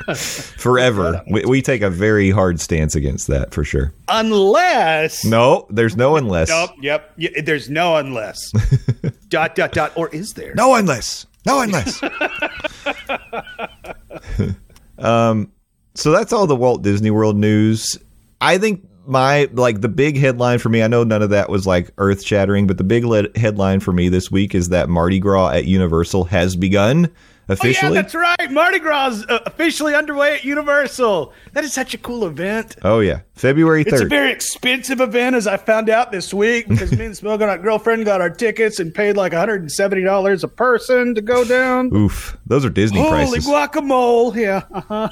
[0.17, 1.21] forever.
[1.29, 3.93] We, we take a very hard stance against that for sure.
[4.07, 5.23] Unless.
[5.25, 6.49] No, there's no unless.
[6.49, 6.71] Nope.
[6.81, 7.13] Yep.
[7.43, 8.51] There's no unless.
[9.29, 9.91] dot, dot, dot.
[9.95, 10.55] Or is there?
[10.55, 11.27] No unless.
[11.45, 12.01] No unless.
[14.97, 15.51] um,
[15.95, 17.97] so that's all the Walt Disney World news.
[18.41, 20.81] I think my like the big headline for me.
[20.81, 23.91] I know none of that was like earth shattering, but the big le- headline for
[23.91, 27.11] me this week is that Mardi Gras at Universal has begun
[27.49, 28.51] Oh, yeah, that's right.
[28.51, 31.33] Mardi Gras is uh, officially underway at Universal.
[31.51, 32.77] That is such a cool event.
[32.83, 33.93] oh yeah, February third.
[33.93, 37.41] It's a very expensive event, as I found out this week, because me and Smoke
[37.41, 41.93] and our girlfriend got our tickets and paid like $170 a person to go down.
[41.93, 43.45] Oof, those are Disney Holy prices.
[43.45, 44.35] guacamole!
[44.35, 45.09] Yeah, uh-huh.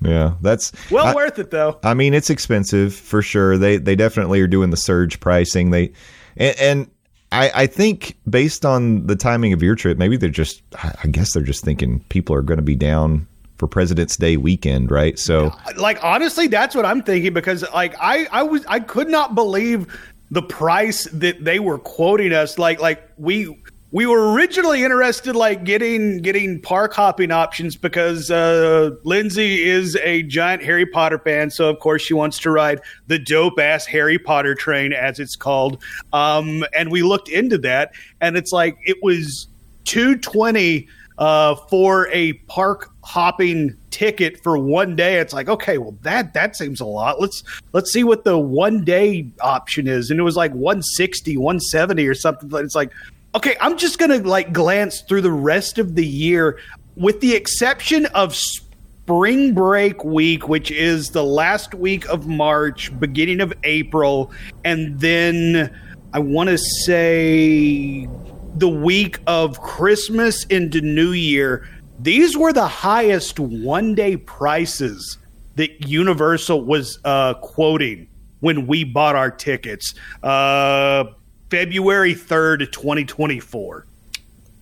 [0.00, 1.78] Yeah, that's well I- worth it though.
[1.84, 3.58] I mean, it's expensive for sure.
[3.58, 5.70] They they definitely are doing the surge pricing.
[5.70, 5.92] They
[6.36, 6.90] and, and
[7.34, 11.32] I I think based on the timing of your trip, maybe they're just I guess
[11.32, 13.26] they're just thinking people are going to be down
[13.58, 15.18] for President's Day weekend, right?
[15.18, 19.34] So like honestly that's what i'm thinking because like i i was i could not
[19.34, 19.86] believe
[20.30, 23.56] the price that they were quoting us like like we
[23.94, 30.24] we were originally interested like getting getting park hopping options because uh lindsay is a
[30.24, 34.18] giant harry potter fan so of course she wants to ride the dope ass harry
[34.18, 35.80] potter train as it's called
[36.12, 39.46] um and we looked into that and it's like it was
[39.84, 45.20] 220 uh, for a park hopping ticket for one day.
[45.20, 47.20] It's like, okay, well that that seems a lot.
[47.20, 50.10] Let's let's see what the one day option is.
[50.10, 52.48] And it was like 160, 170 or something.
[52.48, 52.90] But it's like,
[53.34, 56.58] okay, I'm just gonna like glance through the rest of the year,
[56.96, 63.40] with the exception of spring break week, which is the last week of March, beginning
[63.40, 64.32] of April,
[64.64, 65.74] and then
[66.12, 68.08] I want to say
[68.56, 71.68] the week of Christmas into New Year.
[71.98, 75.18] These were the highest one day prices
[75.56, 78.08] that Universal was uh, quoting
[78.40, 79.94] when we bought our tickets.
[80.22, 81.04] Uh,
[81.50, 83.86] February 3rd, 2024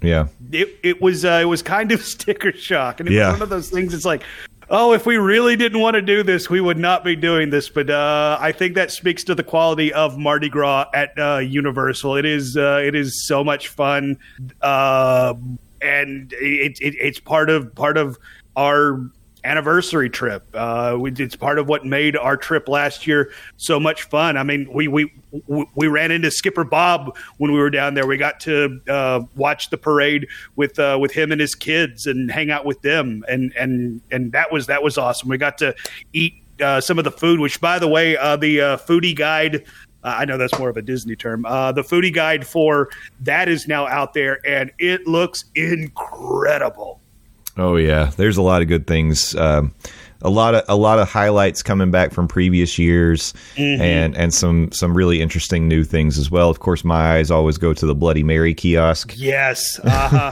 [0.02, 3.28] yeah, it it was uh, it was kind of sticker shock, and it Yeah.
[3.28, 3.94] was one of those things.
[3.94, 4.24] It's like,
[4.68, 7.68] oh, if we really didn't want to do this, we would not be doing this.
[7.68, 12.16] But uh, I think that speaks to the quality of Mardi Gras at uh, Universal.
[12.16, 14.18] It is uh, it is so much fun,
[14.60, 15.34] uh,
[15.80, 18.18] and it, it it's part of part of
[18.56, 19.00] our
[19.44, 20.46] anniversary trip.
[20.54, 24.36] Uh, it's part of what made our trip last year so much fun.
[24.36, 25.12] I mean, we we
[25.46, 28.06] we- ran into Skipper Bob when we were down there.
[28.06, 30.26] We got to uh, watch the parade
[30.56, 34.32] with uh, with him and his kids and hang out with them, and and and
[34.32, 35.28] that was that was awesome.
[35.28, 35.74] We got to
[36.12, 39.64] eat uh, some of the food, which by the way, uh, the uh, foodie guide.
[40.04, 41.42] I know that's more of a Disney term.
[41.42, 42.88] The foodie guide for
[43.20, 47.01] that is now out there, and it looks incredible.
[47.58, 49.34] Oh yeah, there's a lot of good things.
[49.36, 49.74] Um,
[50.24, 54.70] a lot of a lot of highlights coming back from previous years, and and some
[54.70, 56.48] some really interesting new things as well.
[56.48, 59.14] Of course, my eyes always go to the Bloody Mary kiosk.
[59.16, 59.80] Yes.
[59.82, 60.30] Uh-huh.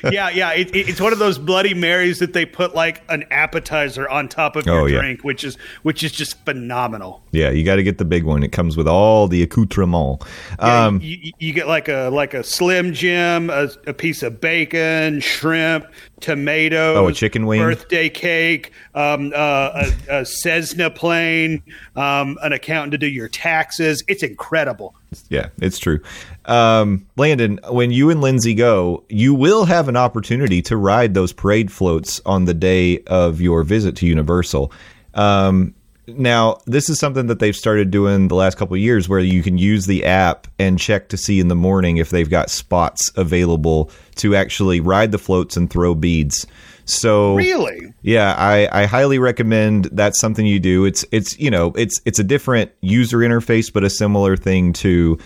[0.10, 0.52] yeah, yeah.
[0.54, 4.26] It, it- it's one of those Bloody Marys that they put like an appetizer on
[4.26, 5.00] top of your Oh, yeah.
[5.00, 7.22] drink, which is which is just phenomenal.
[7.32, 8.42] Yeah, you got to get the big one.
[8.42, 10.22] It comes with all the accoutrement.
[10.58, 14.22] Yeah, Um, you, you- you get like a like a Slim Jim, a, a piece
[14.22, 15.84] of bacon, shrimp,
[16.20, 17.60] tomatoes, Oh, a chicken wing?
[17.60, 21.62] birthday cake, um, uh, a, a Cessna plane,
[21.94, 24.02] um, an accountant to do your taxes.
[24.08, 24.94] It's incredible.
[25.28, 26.00] Yeah, it's true.
[26.46, 31.32] Um, Landon, when you and Lindsay go, you will have an opportunity to ride those
[31.32, 34.72] parade floats on the day of your visit to Universal.
[35.14, 35.74] Um,
[36.06, 39.42] now, this is something that they've started doing the last couple of years where you
[39.42, 43.10] can use the app and check to see in the morning if they've got spots
[43.16, 46.46] available to actually ride the floats and throw beads.
[46.84, 47.92] So Really?
[48.02, 50.84] yeah, I, I highly recommend that's something you do.
[50.84, 55.18] It's it's you know it's it's a different user interface, but a similar thing to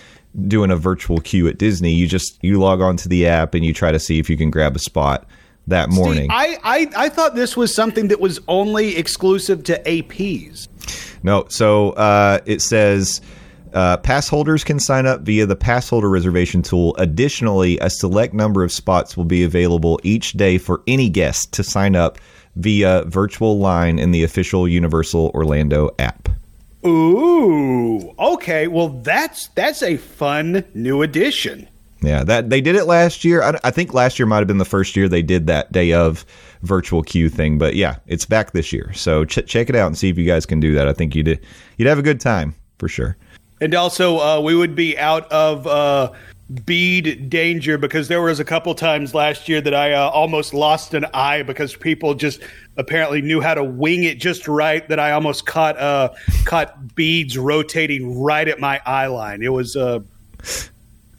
[0.48, 1.92] doing a virtual queue at Disney.
[1.92, 4.38] You just you log on to the app and you try to see if you
[4.38, 5.26] can grab a spot
[5.66, 6.24] that morning.
[6.24, 10.68] See, I, I I thought this was something that was only exclusive to APs.
[11.22, 13.20] No, so uh, it says
[13.72, 16.94] uh, pass holders can sign up via the pass holder reservation tool.
[16.96, 21.62] Additionally, a select number of spots will be available each day for any guest to
[21.62, 22.18] sign up
[22.56, 26.28] via virtual line in the official Universal Orlando app.
[26.86, 28.66] Ooh, okay.
[28.66, 31.68] Well, that's that's a fun new addition.
[32.02, 33.42] Yeah, that they did it last year.
[33.42, 35.92] I, I think last year might have been the first year they did that day
[35.92, 36.24] of
[36.62, 37.58] virtual queue thing.
[37.58, 38.92] But yeah, it's back this year.
[38.94, 40.88] So ch- check it out and see if you guys can do that.
[40.88, 41.40] I think you'd
[41.76, 43.16] you'd have a good time for sure.
[43.60, 46.12] And also, uh, we would be out of uh,
[46.64, 50.94] bead danger because there was a couple times last year that I uh, almost lost
[50.94, 52.40] an eye because people just
[52.78, 54.88] apparently knew how to wing it just right.
[54.88, 56.14] That I almost caught uh,
[56.46, 59.42] caught beads rotating right at my eye line.
[59.42, 59.76] It was.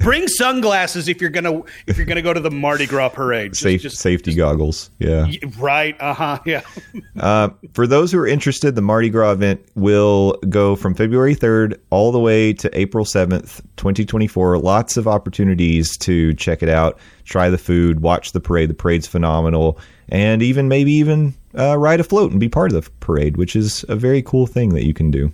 [0.03, 3.53] Bring sunglasses if you're gonna if you're gonna go to the Mardi Gras parade.
[3.53, 4.89] Just, Safe, safety goggles.
[4.99, 5.27] Yeah.
[5.57, 5.95] Right.
[5.99, 6.39] Uh huh.
[6.45, 6.61] Yeah.
[7.19, 11.77] Uh, for those who are interested, the Mardi Gras event will go from February 3rd
[11.91, 14.57] all the way to April 7th, 2024.
[14.57, 18.71] Lots of opportunities to check it out, try the food, watch the parade.
[18.71, 19.77] The parade's phenomenal,
[20.09, 23.55] and even maybe even uh, ride a float and be part of the parade, which
[23.55, 25.31] is a very cool thing that you can do.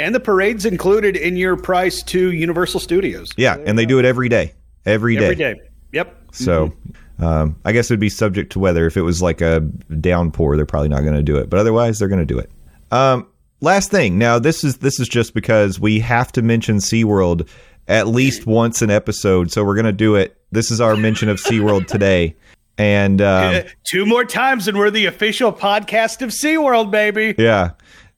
[0.00, 3.30] And the parade's included in your price to Universal Studios.
[3.36, 4.54] Yeah, and they do it every day.
[4.86, 5.24] Every day.
[5.24, 5.60] Every day.
[5.92, 6.16] Yep.
[6.32, 6.72] So
[7.18, 8.86] um, I guess it would be subject to weather.
[8.86, 11.50] If it was like a downpour, they're probably not going to do it.
[11.50, 12.50] But otherwise, they're going to do it.
[12.90, 13.26] Um,
[13.60, 14.18] last thing.
[14.18, 17.48] Now this is this is just because we have to mention SeaWorld
[17.88, 19.50] at least once an episode.
[19.50, 20.36] So we're going to do it.
[20.52, 22.36] This is our mention of SeaWorld today.
[22.78, 27.34] And um, Two more times, and we're the official podcast of SeaWorld, baby.
[27.36, 27.72] yeah.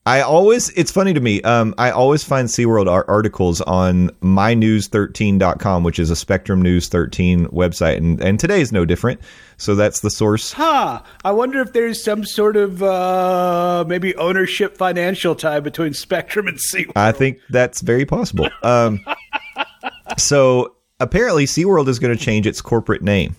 [0.04, 1.40] I always, it's funny to me.
[1.42, 7.46] Um, I always find SeaWorld ar- articles on mynews13.com, which is a Spectrum News 13
[7.48, 7.98] website.
[7.98, 9.20] And, and today is no different.
[9.58, 10.52] So that's the source.
[10.52, 11.02] Huh.
[11.24, 16.58] I wonder if there's some sort of uh, maybe ownership financial tie between Spectrum and
[16.58, 16.92] SeaWorld.
[16.96, 18.48] I think that's very possible.
[18.64, 19.04] Um,
[20.18, 23.36] so apparently, SeaWorld is going to change its corporate name.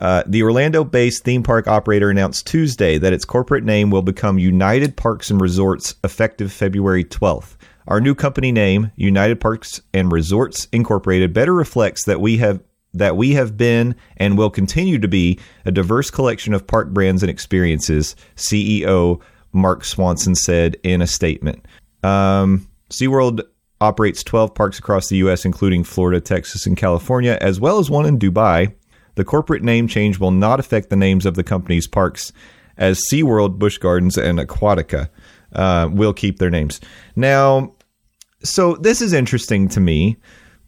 [0.00, 4.38] Uh, the Orlando based theme park operator announced Tuesday that its corporate name will become
[4.38, 7.56] United Parks and Resorts effective February 12th.
[7.86, 12.60] Our new company name, United Parks and Resorts Incorporated, better reflects that we have
[12.92, 17.22] that we have been and will continue to be a diverse collection of park brands
[17.22, 19.20] and experiences, CEO
[19.52, 21.66] Marc Swanson said in a statement.
[22.02, 23.42] Um, SeaWorld
[23.80, 28.06] operates 12 parks across the U.S., including Florida, Texas, and California, as well as one
[28.06, 28.74] in Dubai.
[29.20, 32.32] The corporate name change will not affect the names of the company's parks,
[32.78, 35.10] as SeaWorld, Busch Gardens, and Aquatica
[35.52, 36.80] uh, will keep their names.
[37.16, 37.74] Now,
[38.42, 40.16] so this is interesting to me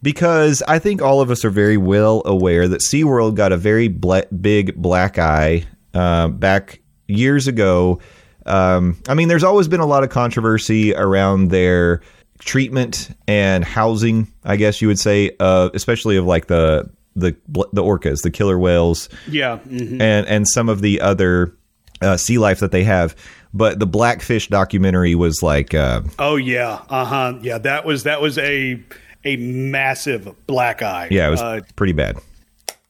[0.03, 3.87] because I think all of us are very well aware that SeaWorld got a very
[3.87, 8.01] bla- big black eye uh, back years ago.
[8.45, 12.01] Um, I mean, there's always been a lot of controversy around their
[12.37, 17.35] treatment and housing, I guess you would say, uh, especially of like the the
[17.73, 19.59] the orcas, the killer whales, yeah.
[19.67, 20.01] mhm.
[20.01, 21.53] and and some of the other
[22.01, 23.15] uh, sea life that they have.
[23.53, 26.81] But the Blackfish documentary was like, uh, Oh yeah.
[26.89, 27.33] Uh huh.
[27.41, 27.59] Yeah.
[27.59, 28.81] That was that was a
[29.25, 31.07] a massive black eye.
[31.11, 32.17] yeah, it was Uh, pretty bad.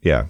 [0.01, 0.25] Yeah.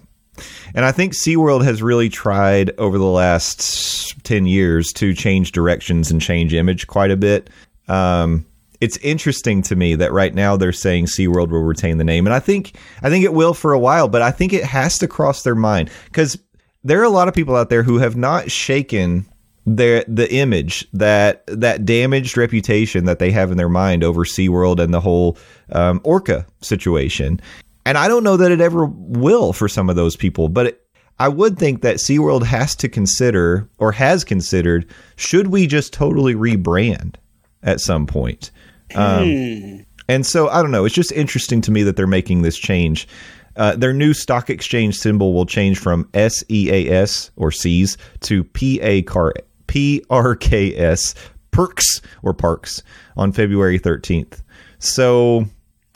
[0.74, 6.10] And I think SeaWorld has really tried over the last 10 years to change directions
[6.10, 7.50] and change image quite a bit.
[7.88, 8.46] Um,
[8.84, 12.28] it's interesting to me that right now they're saying SeaWorld will retain the name.
[12.28, 14.98] And I think I think it will for a while, but I think it has
[14.98, 16.38] to cross their mind because
[16.84, 19.26] there are a lot of people out there who have not shaken
[19.66, 24.80] their the image that that damaged reputation that they have in their mind over SeaWorld
[24.80, 25.38] and the whole
[25.72, 27.40] um, orca situation.
[27.86, 30.86] And I don't know that it ever will for some of those people, but it,
[31.20, 36.36] I would think that SeaWorld has to consider or has considered should we just totally
[36.36, 37.16] rebrand
[37.64, 38.52] at some point?
[38.96, 40.86] Um, and so I don't know.
[40.86, 43.08] It's just interesting to me that they're making this change.
[43.56, 47.98] Uh, their new stock exchange symbol will change from S E A S or C's
[48.22, 49.34] to P A car
[49.68, 51.14] P R K S
[51.52, 52.82] Perks or Parks
[53.16, 54.42] on February 13th.
[54.80, 55.46] So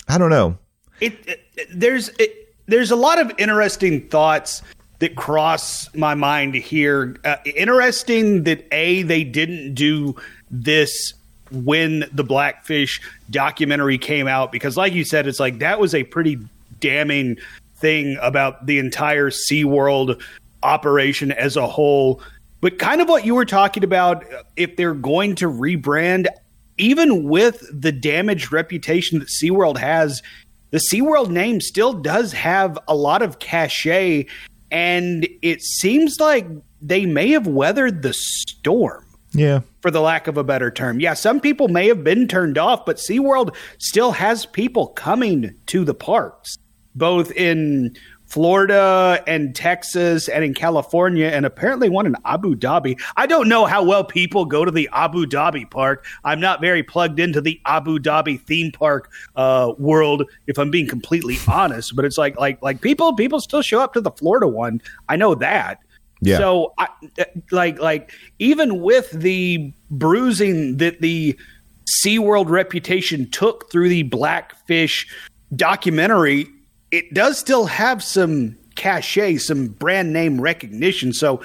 [0.08, 0.58] I don't know.
[1.02, 4.62] it, it there's it, there's a lot of interesting thoughts
[5.00, 7.18] that cross my mind here.
[7.24, 10.16] Uh, interesting that a they didn't do
[10.50, 11.14] this
[11.52, 16.04] when the Blackfish documentary came out because, like you said, it's like that was a
[16.04, 16.38] pretty
[16.80, 17.38] damning
[17.76, 20.22] thing about the entire SeaWorld
[20.64, 22.22] operation as a whole.
[22.62, 24.26] But kind of what you were talking about,
[24.56, 26.28] if they're going to rebrand,
[26.78, 30.22] even with the damaged reputation that SeaWorld has,
[30.72, 34.26] the SeaWorld name still does have a lot of cachet.
[34.72, 36.46] and it seems like
[36.82, 39.62] they may have weathered the storm Yeah.
[39.88, 41.00] For the lack of a better term.
[41.00, 45.86] Yeah, some people may have been turned off, but SeaWorld still has people coming to
[45.86, 46.58] the parks,
[46.94, 53.00] both in Florida and Texas and in California, and apparently one in Abu Dhabi.
[53.16, 56.06] I don't know how well people go to the Abu Dhabi park.
[56.26, 60.90] I'm not very plugged into the Abu Dhabi theme park uh, world, if I'm being
[60.90, 61.96] completely honest.
[61.96, 64.82] But it's like like like people people still show up to the Florida one.
[65.08, 65.80] I know that.
[66.22, 66.38] Yeah.
[66.38, 66.88] So, I,
[67.52, 71.38] like, like even with the bruising that the
[72.04, 75.08] SeaWorld reputation took through the Blackfish
[75.56, 76.48] documentary,
[76.92, 81.14] it does still have some cachet, some brand name recognition.
[81.14, 81.42] So,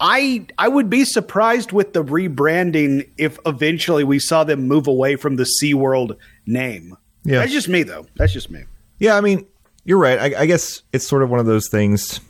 [0.00, 5.16] I I would be surprised with the rebranding if eventually we saw them move away
[5.16, 6.96] from the SeaWorld name.
[7.24, 7.38] Yeah.
[7.38, 8.06] That's just me though.
[8.16, 8.64] That's just me.
[8.98, 9.46] Yeah, I mean,
[9.84, 10.18] you're right.
[10.18, 12.20] I, I guess it's sort of one of those things.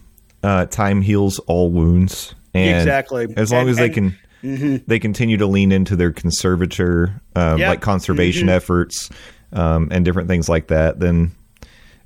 [0.43, 3.27] Uh, time heals all wounds, and Exactly.
[3.37, 7.59] As long And- as they and- can, they continue to lean into their conservator, um,
[7.59, 7.69] Yep.
[7.69, 9.09] like conservation efforts,
[9.53, 10.99] um, and different things like that.
[10.99, 11.31] Then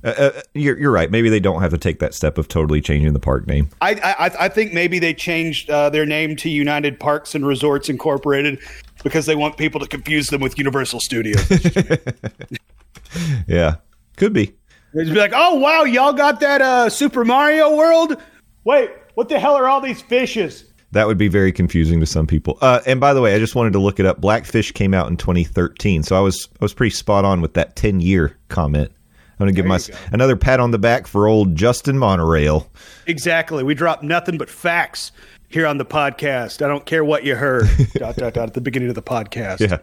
[0.03, 1.09] uh, uh, you're you're right.
[1.09, 3.69] Maybe they don't have to take that step of totally changing the park name.
[3.81, 7.89] I, I I think maybe they changed uh, their name to United Parks and Resorts
[7.89, 8.59] Incorporated
[9.03, 11.43] because they want people to confuse them with Universal Studios.
[13.47, 13.75] Yeah,
[14.17, 14.53] could be.
[14.93, 18.17] They'd be like, "Oh wow, y'all got that uh, Super Mario World?
[18.63, 22.27] Wait, what the hell are all these fishes?" That would be very confusing to some
[22.27, 22.57] people.
[22.61, 24.21] Uh, and by the way, I just wanted to look it up.
[24.21, 27.75] Blackfish came out in 2013, so I was I was pretty spot on with that
[27.75, 28.91] 10 year comment.
[29.39, 29.79] I'm going to give my
[30.11, 32.71] another pat on the back for old Justin Monorail.
[33.05, 33.63] Exactly.
[33.63, 35.11] We drop nothing but facts
[35.47, 36.65] here on the podcast.
[36.65, 37.69] I don't care what you heard.
[37.93, 39.59] dot dot dot at the beginning of the podcast.
[39.59, 39.77] Yeah.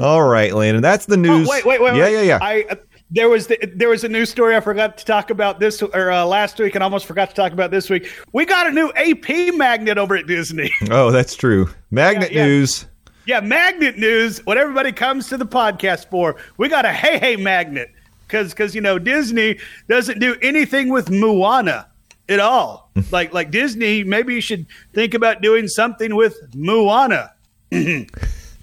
[0.00, 0.82] All right, Landon.
[0.82, 1.48] That's the news.
[1.48, 1.96] Oh, wait, wait, wait.
[1.96, 2.12] Yeah, wait.
[2.12, 2.38] yeah, yeah.
[2.40, 2.74] I uh,
[3.10, 6.10] there was the, there was a news story I forgot to talk about this or
[6.10, 8.08] uh, last week, and almost forgot to talk about this week.
[8.32, 10.70] We got a new AP magnet over at Disney.
[10.90, 11.68] oh, that's true.
[11.90, 12.46] Magnet Yeah, yeah.
[12.46, 12.86] news.
[13.26, 14.44] yeah, magnet news.
[14.46, 16.36] What everybody comes to the podcast for.
[16.56, 17.90] We got a hey hey magnet
[18.26, 19.58] because because you know Disney
[19.88, 21.88] doesn't do anything with Moana
[22.28, 22.90] at all.
[23.12, 27.32] like like Disney, maybe you should think about doing something with Moana.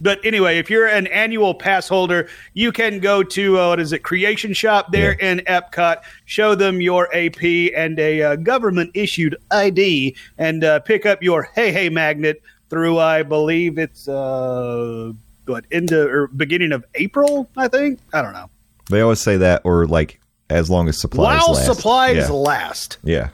[0.01, 3.93] But anyway, if you're an annual pass holder, you can go to uh, what is
[3.93, 7.43] it, Creation Shop there in Epcot, show them your AP
[7.75, 12.41] and a uh, government issued ID, and uh, pick up your Hey Hey magnet
[12.71, 15.11] through, I believe it's uh,
[15.45, 17.99] what into or beginning of April, I think.
[18.13, 18.49] I don't know.
[18.89, 21.65] They always say that, or like as long as supplies While last.
[21.65, 22.29] supplies yeah.
[22.29, 23.29] last, yeah.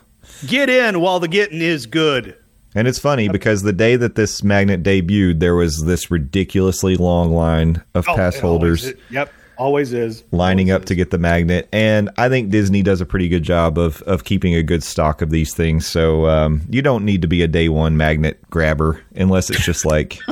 [0.45, 2.35] get in while the getting is good.
[2.77, 7.33] And it's funny because the day that this magnet debuted, there was this ridiculously long
[7.33, 8.83] line of pass Oh, it holders.
[8.85, 8.97] always.
[9.09, 11.67] Yep, always is lining Always up to get the magnet.
[11.73, 15.23] And I think Disney does a pretty good job of of keeping a good stock
[15.23, 15.87] of these things.
[15.87, 19.83] So um, you don't need to be a day one magnet grabber unless it's just
[19.83, 20.19] like.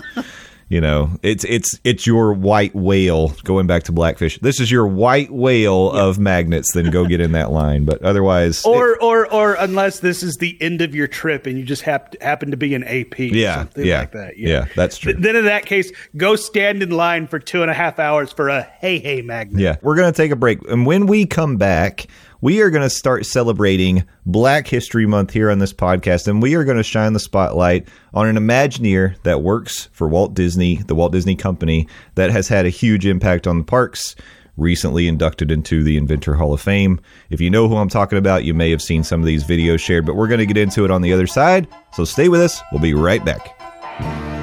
[0.75, 3.29] You know, it's it's it's your white whale.
[3.45, 6.73] Going back to Blackfish, this is your white whale of magnets.
[6.73, 7.85] Then go get in that line.
[7.85, 11.63] But otherwise, or or or unless this is the end of your trip and you
[11.63, 14.37] just hap- happen to be an AP, Yeah, yeah, like that.
[14.37, 15.13] yeah, that's true.
[15.13, 18.33] Th- then in that case, go stand in line for two and a half hours
[18.33, 19.61] for a hey hey magnet.
[19.61, 20.59] Yeah, we're to take a break.
[20.69, 22.07] And when we come back,
[22.45, 26.27] we are going to start celebrating Black History Month here on this podcast.
[26.27, 30.35] And we are going to shine the spotlight on an Imagineer that works for Walt
[30.35, 34.15] Disney, the Walt Disney Company, that has had a huge impact on the parks.
[34.57, 36.99] Recently inducted into the Inventor Hall of Fame.
[37.31, 39.79] If you know who I'm talking about, you may have seen some of these videos
[39.79, 41.67] shared, but we're going to get into it on the other side.
[41.93, 42.61] So stay with us.
[42.71, 44.34] We'll be right back.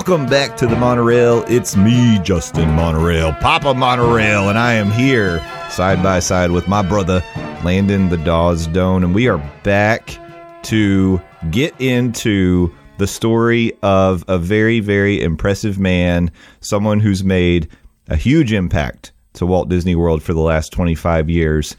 [0.00, 1.44] Welcome back to the monorail.
[1.46, 6.80] It's me, Justin Monorail, Papa Monorail, and I am here side by side with my
[6.80, 7.22] brother,
[7.64, 10.16] Landon the Doz Doane, and we are back
[10.62, 11.20] to
[11.50, 16.30] get into the story of a very, very impressive man,
[16.60, 17.68] someone who's made
[18.08, 21.76] a huge impact to Walt Disney World for the last 25 years.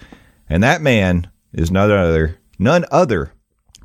[0.48, 3.34] And that man is none other, none other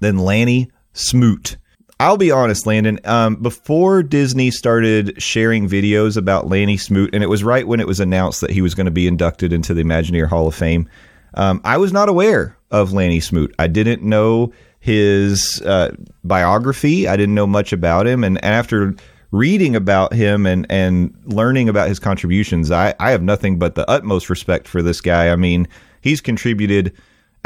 [0.01, 1.57] than Lanny Smoot.
[1.99, 3.01] I'll be honest, Landon.
[3.05, 7.87] Um, before Disney started sharing videos about Lanny Smoot, and it was right when it
[7.87, 10.89] was announced that he was going to be inducted into the Imagineer Hall of Fame,
[11.35, 13.55] um, I was not aware of Lanny Smoot.
[13.59, 17.09] I didn't know his uh, biography.
[17.09, 18.95] I didn't know much about him, and after
[19.33, 23.89] reading about him and and learning about his contributions, I, I have nothing but the
[23.91, 25.31] utmost respect for this guy.
[25.31, 25.67] I mean,
[26.03, 26.93] he's contributed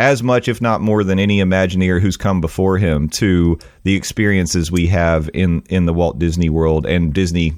[0.00, 4.72] as much, if not more, than any Imagineer who's come before him to the experiences
[4.72, 7.52] we have in in the Walt Disney World and Disney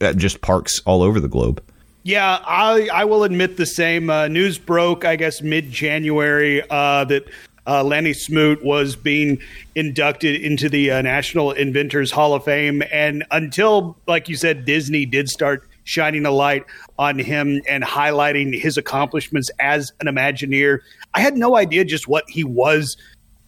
[0.00, 1.62] uh, just parks all over the globe.
[2.02, 4.08] Yeah, I I will admit the same.
[4.08, 7.24] Uh, news broke, I guess, mid January uh, that
[7.66, 9.38] uh, Lanny Smoot was being
[9.74, 15.04] inducted into the uh, National Inventors Hall of Fame, and until, like you said, Disney
[15.04, 16.64] did start shining a light
[16.98, 20.80] on him and highlighting his accomplishments as an Imagineer.
[21.14, 22.96] I had no idea just what he was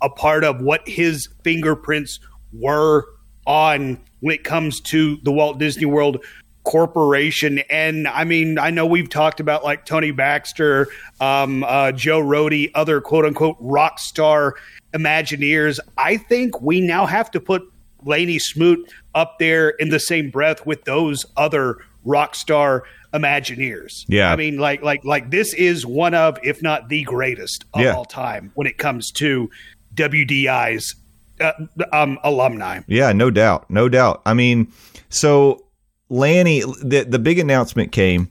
[0.00, 2.20] a part of, what his fingerprints
[2.52, 3.06] were
[3.46, 6.24] on when it comes to the Walt Disney World
[6.64, 7.60] corporation.
[7.70, 10.88] And I mean, I know we've talked about like Tony Baxter,
[11.20, 14.56] um, uh, Joe Rohde, other quote unquote rock star
[14.92, 15.78] Imagineers.
[15.96, 17.62] I think we now have to put
[18.04, 22.84] Lanny Smoot up there in the same breath with those other rock star
[23.16, 24.04] Imagineers.
[24.08, 24.32] Yeah.
[24.32, 27.94] I mean, like, like, like this is one of, if not the greatest of Yeah.
[27.94, 29.48] all time when it comes to
[29.94, 30.94] WDI's
[31.40, 31.52] uh,
[31.92, 32.80] um, alumni.
[32.86, 34.22] Yeah, no doubt, no doubt.
[34.24, 34.72] I mean,
[35.08, 35.64] so
[36.08, 38.28] Lanny, the the big announcement came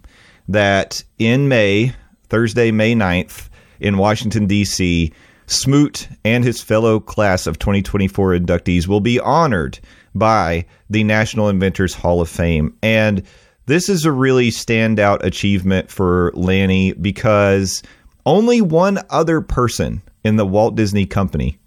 [0.47, 1.93] that in May,
[2.29, 5.11] Thursday, May 9th, in Washington D.C.,
[5.47, 9.77] Smoot and his fellow class of 2024 inductees will be honored
[10.15, 13.21] by the National Inventors Hall of Fame, and
[13.65, 17.81] this is a really standout achievement for Lanny because
[18.25, 21.57] only one other person in the Walt Disney Company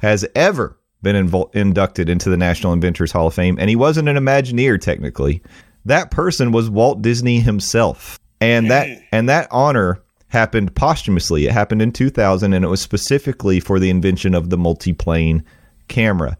[0.00, 1.16] has ever been
[1.52, 5.42] inducted into the National Inventors Hall of Fame, and he wasn't an Imagineer technically.
[5.84, 11.46] That person was Walt Disney himself, and that and that honor happened posthumously.
[11.46, 15.44] It happened in 2000, and it was specifically for the invention of the multiplane
[15.86, 16.36] camera.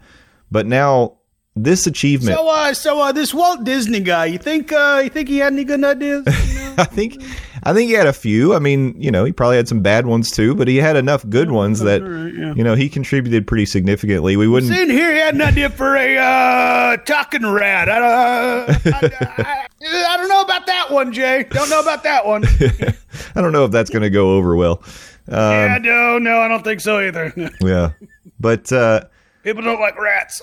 [0.50, 1.17] But now
[1.64, 5.28] this achievement, So, uh, so uh, this Walt Disney guy, you think, uh, you think
[5.28, 6.24] he had any good ideas?
[6.78, 7.22] I think,
[7.64, 8.54] I think he had a few.
[8.54, 11.28] I mean, you know, he probably had some bad ones too, but he had enough
[11.28, 14.36] good ones that you know he contributed pretty significantly.
[14.36, 14.72] We wouldn't.
[14.72, 17.88] In here, he had an idea for a uh, talking rat.
[17.88, 21.46] I, uh, I, I, I don't know about that one, Jay.
[21.50, 22.44] Don't know about that one.
[23.34, 24.82] I don't know if that's going to go over well.
[25.28, 27.32] yeah, no, no, I don't think so either.
[27.60, 27.92] Yeah,
[28.38, 29.02] but uh,
[29.42, 30.42] People don't like rats.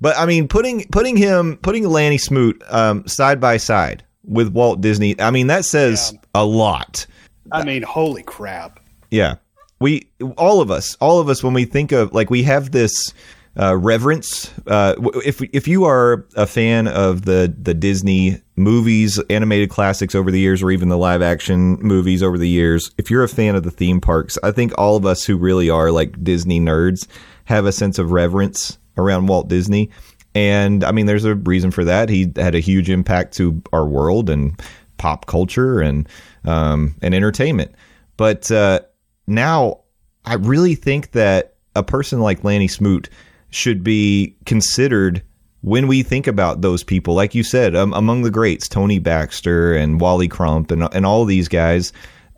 [0.00, 4.80] But I mean, putting putting him putting Lanny Smoot um, side by side with Walt
[4.80, 5.20] Disney.
[5.20, 7.06] I mean, that says a lot.
[7.50, 8.80] I mean, holy crap.
[9.10, 9.36] Yeah.
[9.80, 13.12] We all of us, all of us when we think of like we have this
[13.58, 14.94] uh, reverence uh,
[15.24, 20.38] if if you are a fan of the the Disney movies, animated classics over the
[20.40, 23.62] years or even the live action movies over the years, if you're a fan of
[23.62, 27.06] the theme parks, I think all of us who really are like Disney nerds
[27.44, 29.90] have a sense of reverence around Walt Disney.
[30.34, 32.08] And I mean, there's a reason for that.
[32.08, 34.60] He had a huge impact to our world and
[34.98, 36.08] pop culture and
[36.44, 37.74] um, and entertainment.
[38.16, 38.80] But uh,
[39.26, 39.80] now,
[40.24, 43.08] I really think that a person like Lanny Smoot
[43.50, 45.22] should be considered
[45.62, 47.14] when we think about those people.
[47.14, 51.24] Like you said, um, among the greats, Tony Baxter and Wally Crump and and all
[51.24, 51.92] these guys,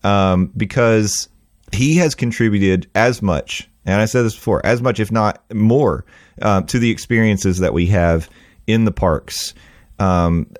[0.04, 1.28] um, because
[1.72, 3.69] he has contributed as much.
[3.86, 6.04] And I said this before, as much, if not more,
[6.42, 8.28] um, to the experiences that we have
[8.66, 9.54] in the parks,
[9.98, 10.50] um,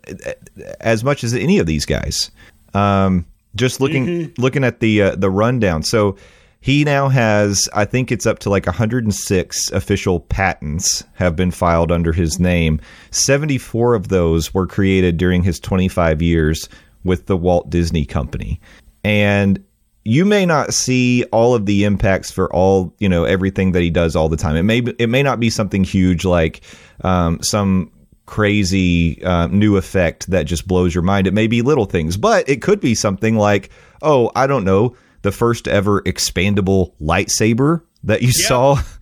[0.81, 2.31] as much as any of these guys.
[2.75, 6.17] Um, just looking looking at the uh, the rundown, so
[6.61, 11.91] he now has, I think it's up to like 106 official patents have been filed
[11.91, 12.81] under his name.
[13.13, 16.69] 74 of those were created during his 25 years
[17.03, 18.61] with the Walt Disney Company,
[19.03, 19.65] and
[20.05, 23.91] you may not see all of the impacts for all you know everything that he
[23.91, 24.57] does all the time.
[24.57, 26.63] It may it may not be something huge like
[27.03, 27.91] um, some
[28.27, 31.27] crazy uh, new effect that just blows your mind.
[31.27, 33.71] It may be little things, but it could be something like
[34.03, 38.81] oh I don't know the first ever expandable lightsaber that you saw.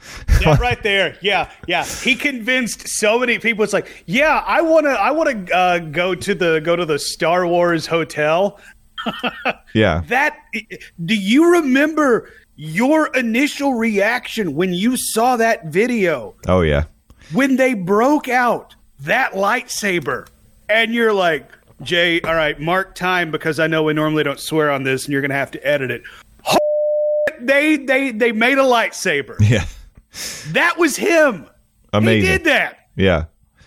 [0.40, 1.16] Yeah, right there.
[1.20, 1.84] Yeah, yeah.
[1.84, 3.64] He convinced so many people.
[3.64, 7.44] It's like, yeah, I wanna, I wanna uh, go to the go to the Star
[7.44, 8.60] Wars hotel.
[9.74, 10.36] yeah, That.
[11.04, 16.84] Do you remember your initial reaction when you saw that video oh yeah,
[17.32, 20.26] when they broke out that lightsaber,
[20.68, 21.50] and you're like,
[21.82, 25.12] Jay, all right, mark time because I know we normally don't swear on this, and
[25.12, 26.02] you're gonna have to edit it.
[27.40, 29.36] They they they made a lightsaber.
[29.40, 29.64] yeah.
[30.48, 31.46] That was him.
[31.92, 32.22] Amazing.
[32.22, 32.88] He did that.
[32.96, 33.24] Yeah.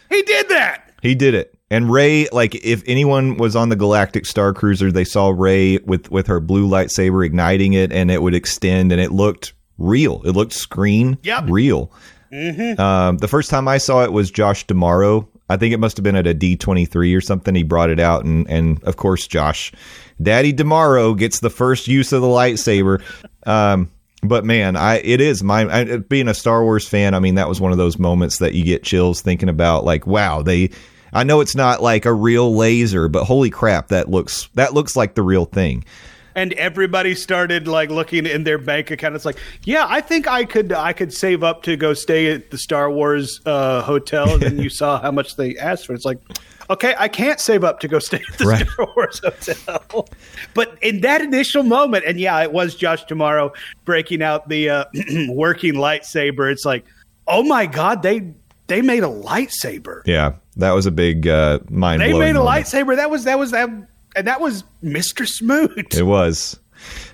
[0.09, 0.91] He did that.
[1.01, 1.50] He did it.
[1.71, 6.11] And Rey, like if anyone was on the Galactic Star Cruiser, they saw Rey with
[6.11, 10.21] with her blue lightsaber igniting it, and it would extend, and it looked real.
[10.25, 11.45] It looked screen Yep.
[11.47, 11.91] real.
[12.77, 15.27] Um, the first time I saw it was Josh D'Amaro.
[15.49, 17.55] I think it must have been at a D twenty three or something.
[17.55, 19.71] He brought it out, and and of course Josh,
[20.21, 23.01] Daddy D'Amaro gets the first use of the lightsaber.
[23.45, 23.89] Um,
[24.23, 27.13] but man, I it is my I, being a Star Wars fan.
[27.13, 29.83] I mean, that was one of those moments that you get chills thinking about.
[29.85, 30.69] Like, wow, they.
[31.13, 34.95] I know it's not like a real laser, but holy crap, that looks that looks
[34.95, 35.83] like the real thing.
[36.33, 39.15] and everybody started like looking in their bank account.
[39.15, 42.51] It's like, yeah, I think I could I could save up to go stay at
[42.51, 44.31] the Star Wars uh, hotel.
[44.33, 45.93] And then you saw how much they asked for.
[45.93, 46.19] It's like,
[46.69, 48.65] okay, I can't save up to go stay at the Right.
[48.65, 50.07] Star Wars hotel.
[50.53, 53.51] but in that initial moment, and yeah, it was Josh D'Amaro
[53.83, 54.85] breaking out the uh,
[55.27, 56.49] working lightsaber.
[56.49, 56.85] It's like,
[57.27, 58.31] oh my god, they
[58.67, 60.01] they made a lightsaber.
[60.05, 62.01] Yeah, that was a big uh, mind.
[62.01, 62.65] They made a moment.
[62.65, 62.95] lightsaber.
[62.95, 63.69] That was that was that,
[64.15, 65.95] and that was Mister Smoot.
[65.95, 66.59] It was.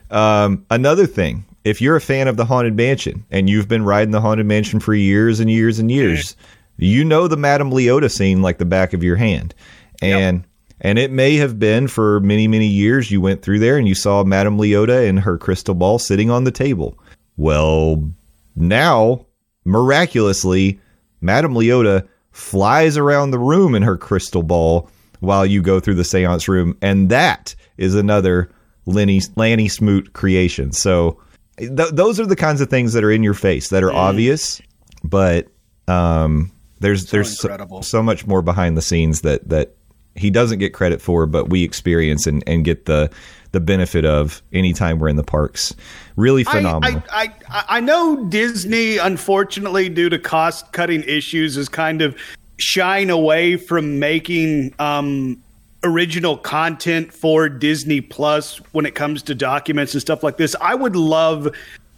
[0.10, 4.12] Um, another thing, if you're a fan of the Haunted Mansion and you've been riding
[4.12, 6.36] the Haunted Mansion for years and years and years,
[6.78, 9.54] you know the Madame Leota scene like the back of your hand.
[10.02, 10.46] And
[10.80, 13.96] and it may have been for many, many years you went through there and you
[13.96, 16.98] saw Madame Leota and her crystal ball sitting on the table.
[17.36, 18.12] Well,
[18.56, 19.26] now,
[19.66, 20.80] miraculously,
[21.20, 22.08] Madame Leota
[22.38, 24.90] flies around the room in her crystal ball
[25.22, 26.78] while you go through the seance room.
[26.82, 28.52] And that is another
[28.86, 30.72] Lenny, Lanny Smoot creation.
[30.72, 31.20] So
[31.58, 34.62] th- those are the kinds of things that are in your face that are obvious,
[35.04, 35.48] but
[35.88, 39.76] um, there's there's so, so much more behind the scenes that that
[40.16, 43.10] he doesn't get credit for, but we experience and, and get the
[43.58, 45.74] the benefit of anytime we're in the parks.
[46.16, 47.02] Really phenomenal.
[47.12, 52.16] I, I, I, I know Disney, unfortunately, due to cost cutting issues, is kind of
[52.58, 55.42] shying away from making um,
[55.84, 60.56] original content for Disney Plus when it comes to documents and stuff like this.
[60.62, 61.50] I would love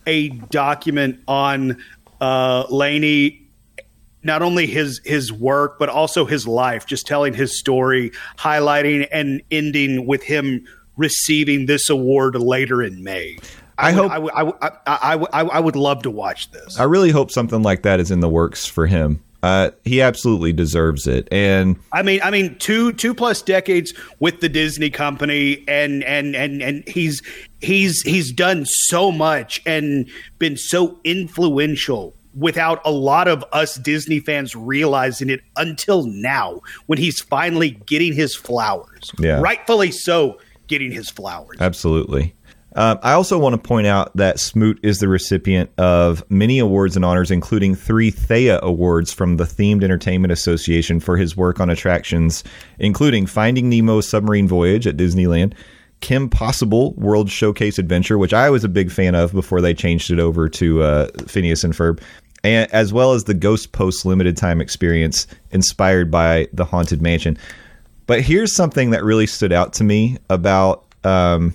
[0.07, 1.84] a document on
[2.22, 3.45] uh, Lanny
[4.24, 9.41] not only his his work but also his life just telling his story highlighting and
[9.49, 10.66] ending with him
[11.00, 13.38] receiving this award later in may
[13.80, 16.80] I would- hope- I would, I, I, I, I, I would love to watch this
[16.80, 19.24] I really hope something like that is in the works for him.
[19.41, 21.26] Uh, he absolutely deserves it.
[21.32, 26.36] And I mean, I mean, two two plus decades with the Disney company, and and
[26.36, 27.22] and and he's
[27.62, 34.20] he's he's done so much and been so influential without a lot of us Disney
[34.20, 39.39] fans realizing it until now, when he's finally getting his flowers, Yeah.
[39.39, 40.38] rightfully so,
[40.70, 41.58] getting his flowers.
[41.60, 42.34] Absolutely.
[42.76, 46.96] Um, I also want to point out that Smoot is the recipient of many awards
[46.96, 51.70] and honors, including three Thea Awards from the Themed Entertainment Association for his work on
[51.70, 52.44] attractions,
[52.78, 55.54] including Finding Nemo's Submarine Voyage at Disneyland,
[56.02, 60.12] Kim Possible World Showcase Adventure, which I was a big fan of before they changed
[60.12, 62.02] it over to uh, Phineas and Ferb,
[62.44, 67.38] and, as well as the Ghost Post limited time experience inspired by the Haunted Mansion.
[68.10, 71.53] But here's something that really stood out to me about um,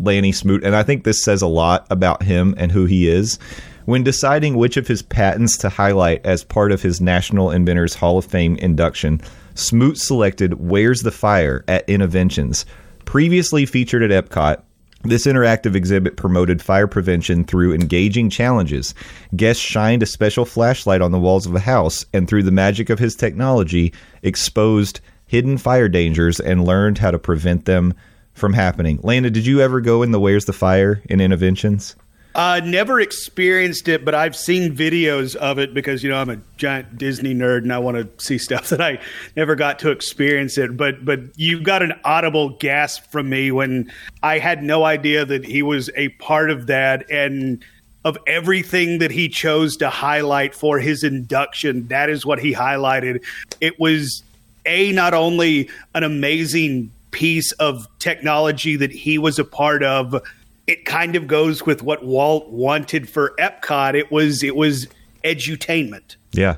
[0.00, 3.38] Lanny Smoot, and I think this says a lot about him and who he is.
[3.84, 8.18] When deciding which of his patents to highlight as part of his National Inventors Hall
[8.18, 9.20] of Fame induction,
[9.54, 12.64] Smoot selected Where's the Fire at Innoventions.
[13.04, 14.60] Previously featured at Epcot,
[15.04, 18.92] this interactive exhibit promoted fire prevention through engaging challenges.
[19.36, 22.90] Guests shined a special flashlight on the walls of a house and, through the magic
[22.90, 23.92] of his technology,
[24.24, 25.00] exposed
[25.32, 27.94] hidden fire dangers and learned how to prevent them
[28.34, 29.00] from happening.
[29.02, 31.94] Landon, did you ever go in the Where's the Fire in Innoventions?
[32.34, 36.38] Uh, never experienced it, but I've seen videos of it because you know I'm a
[36.58, 39.00] giant Disney nerd and I want to see stuff that I
[39.34, 40.76] never got to experience it.
[40.76, 43.90] But but you got an audible gasp from me when
[44.22, 47.64] I had no idea that he was a part of that and
[48.04, 51.86] of everything that he chose to highlight for his induction.
[51.86, 53.22] That is what he highlighted.
[53.62, 54.22] It was
[54.66, 60.20] a not only an amazing piece of technology that he was a part of
[60.66, 63.94] it kind of goes with what Walt wanted for Epcot.
[63.94, 64.86] It was it was
[65.24, 66.16] edutainment.
[66.32, 66.56] Yeah.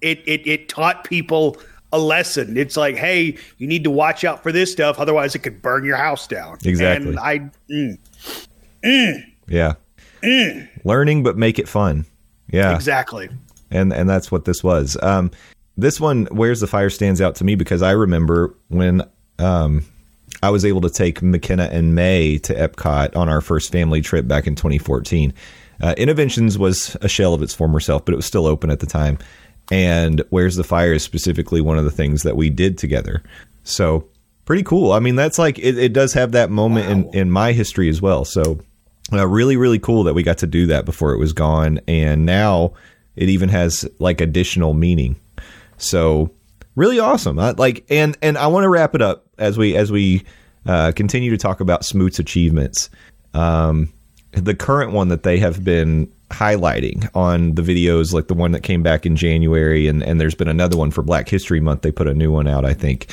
[0.00, 1.56] It it it taught people
[1.92, 2.56] a lesson.
[2.56, 5.84] It's like, hey, you need to watch out for this stuff, otherwise it could burn
[5.84, 6.58] your house down.
[6.64, 7.10] Exactly.
[7.10, 7.50] And I
[8.82, 9.74] mm, Yeah.
[10.84, 12.06] Learning, but make it fun.
[12.48, 12.74] Yeah.
[12.74, 13.28] exactly.
[13.70, 14.96] and and that's what this was.
[15.02, 15.30] Um,
[15.76, 19.02] this one, where's the fire, stands out to me because I remember when
[19.38, 19.84] um,
[20.42, 24.26] I was able to take McKenna and May to Epcot on our first family trip
[24.26, 25.32] back in 2014.
[25.80, 28.80] Uh, Innoventions was a shell of its former self, but it was still open at
[28.80, 29.18] the time.
[29.70, 33.22] and Where's the Fire is specifically one of the things that we did together.
[33.64, 34.06] So
[34.44, 34.92] pretty cool.
[34.92, 36.92] I mean, that's like it, it does have that moment wow.
[36.92, 38.24] in in my history as well.
[38.24, 38.60] So
[39.12, 42.24] uh, really, really cool that we got to do that before it was gone, and
[42.24, 42.72] now
[43.16, 45.16] it even has like additional meaning.
[45.82, 46.30] So
[46.76, 47.38] really awesome.
[47.38, 50.24] I, like, and and I want to wrap it up as we as we
[50.66, 52.90] uh, continue to talk about Smoot's achievements.
[53.34, 53.92] Um,
[54.32, 58.62] the current one that they have been highlighting on the videos, like the one that
[58.62, 61.82] came back in January, and and there's been another one for Black History Month.
[61.82, 63.12] They put a new one out, I think,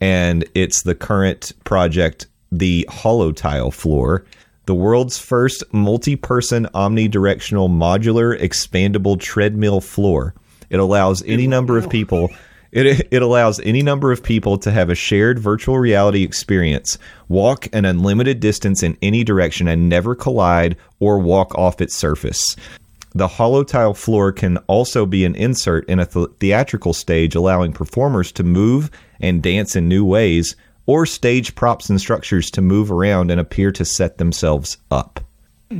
[0.00, 4.24] and it's the current project, the HoloTile floor
[4.68, 10.34] the world's first multi person omnidirectional modular expandable treadmill floor.
[10.70, 12.30] It allows any number of people.
[12.70, 16.98] It, it allows any number of people to have a shared virtual reality experience,
[17.28, 22.56] walk an unlimited distance in any direction, and never collide or walk off its surface.
[23.14, 28.30] The HoloTile floor can also be an insert in a th- theatrical stage, allowing performers
[28.32, 30.54] to move and dance in new ways
[30.88, 35.20] or stage props and structures to move around and appear to set themselves up.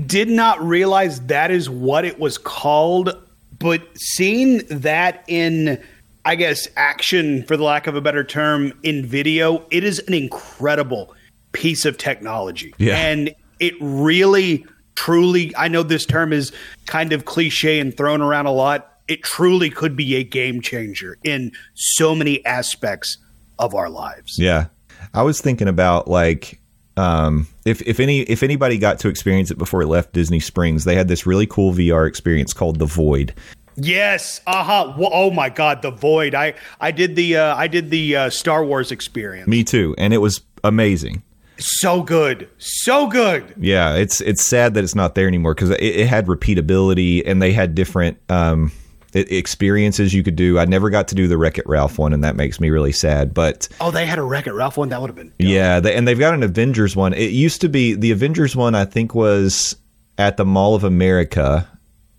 [0.07, 3.17] Did not realize that is what it was called,
[3.59, 5.83] but seeing that in,
[6.25, 10.15] I guess, action, for the lack of a better term, in video, it is an
[10.15, 11.15] incredible
[11.53, 12.75] piece of technology.
[12.79, 12.97] Yeah.
[12.97, 16.53] And it really, truly, I know this term is
[16.87, 19.01] kind of cliche and thrown around a lot.
[19.09, 23.19] It truly could be a game changer in so many aspects
[23.59, 24.39] of our lives.
[24.39, 24.67] Yeah.
[25.15, 26.61] I was thinking about like
[26.99, 30.85] um, if if any if anybody got to experience it before it left Disney Springs,
[30.85, 33.35] they had this really cool VR experience called The Void.
[33.77, 34.95] Yes, uh-huh.
[34.99, 36.35] Oh my god, The Void.
[36.35, 39.47] I I did the uh, I did the uh, Star Wars experience.
[39.47, 41.23] Me too, and it was amazing.
[41.59, 43.55] So good, so good.
[43.57, 47.43] Yeah, it's it's sad that it's not there anymore because it, it, had repeatability and
[47.43, 48.71] they had different um,
[49.15, 50.59] experiences you could do.
[50.59, 52.93] I never got to do the Wreck It Ralph one, and that makes me really
[52.93, 53.35] sad.
[53.35, 55.37] But oh, they had a Wreck It Ralph one that would have been dope.
[55.39, 57.15] yeah, they, and they've got an Avengers one.
[57.15, 58.75] It used to be the Avengers one.
[58.75, 59.77] I think was
[60.19, 61.69] at the Mall of America,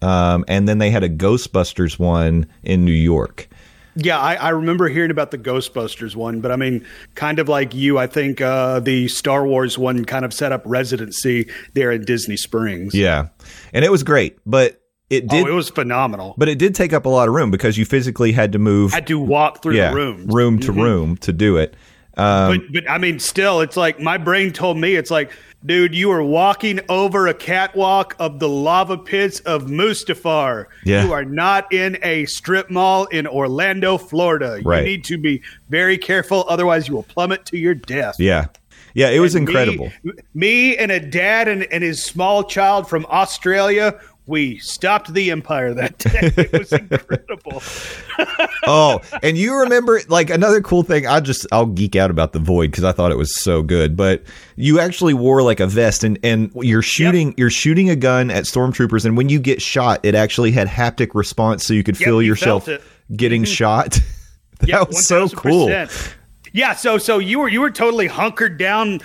[0.01, 3.47] um, and then they had a Ghostbusters one in New York.
[3.95, 6.85] Yeah, I, I, remember hearing about the Ghostbusters one, but I mean,
[7.15, 10.61] kind of like you, I think uh, the Star Wars one kind of set up
[10.63, 12.93] residency there in Disney Springs.
[12.93, 13.27] Yeah,
[13.73, 15.45] and it was great, but it did.
[15.45, 16.35] Oh, it was phenomenal.
[16.37, 18.91] But it did take up a lot of room because you physically had to move.
[18.91, 20.81] Had to walk through yeah, the rooms, room to mm-hmm.
[20.81, 21.75] room to do it.
[22.17, 25.31] Um, but, but I mean, still, it's like my brain told me it's like,
[25.65, 30.65] dude, you are walking over a catwalk of the lava pits of Mustafar.
[30.83, 31.05] Yeah.
[31.05, 34.59] You are not in a strip mall in Orlando, Florida.
[34.63, 34.79] Right.
[34.79, 38.19] You need to be very careful, otherwise, you will plummet to your death.
[38.19, 38.47] Yeah.
[38.95, 39.91] Yeah, it was and incredible.
[40.03, 43.99] Me, me, and a dad and, and his small child from Australia
[44.29, 46.31] we stopped the empire that day.
[46.37, 47.63] It was incredible.
[48.67, 51.07] oh, and you remember like another cool thing?
[51.07, 53.97] I just I'll geek out about the void because I thought it was so good.
[53.97, 54.23] But
[54.55, 57.39] you actually wore like a vest, and and you're shooting yep.
[57.39, 61.15] you're shooting a gun at stormtroopers, and when you get shot, it actually had haptic
[61.15, 62.69] response, so you could yep, feel you yourself
[63.15, 63.51] getting mm-hmm.
[63.51, 63.99] shot.
[64.59, 65.01] that yep, was 1000%.
[65.01, 65.67] so cool.
[66.53, 69.01] Yeah, so so you were you were totally hunkered down,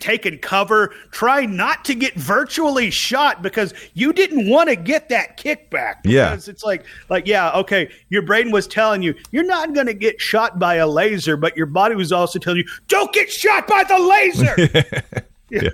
[0.00, 5.36] taking cover, trying not to get virtually shot because you didn't want to get that
[5.36, 5.96] kickback.
[6.04, 9.94] Yeah, it's like like yeah, okay, your brain was telling you you're not going to
[9.94, 13.66] get shot by a laser, but your body was also telling you don't get shot
[13.66, 14.54] by the laser.
[15.50, 15.62] yeah.
[15.62, 15.70] yeah,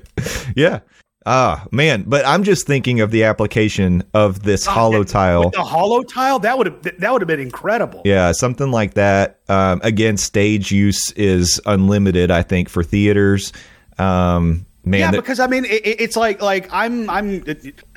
[0.56, 0.80] yeah.
[1.26, 5.52] Ah, man, but I'm just thinking of the application of this HoloTile.
[5.52, 8.02] the HoloTile, that would have that would have been incredible.
[8.04, 9.40] Yeah, something like that.
[9.48, 12.30] Um, again, stage use is unlimited.
[12.30, 13.54] I think for theaters.
[13.98, 17.42] Um, man, yeah, because I mean, it, it's like like I'm I'm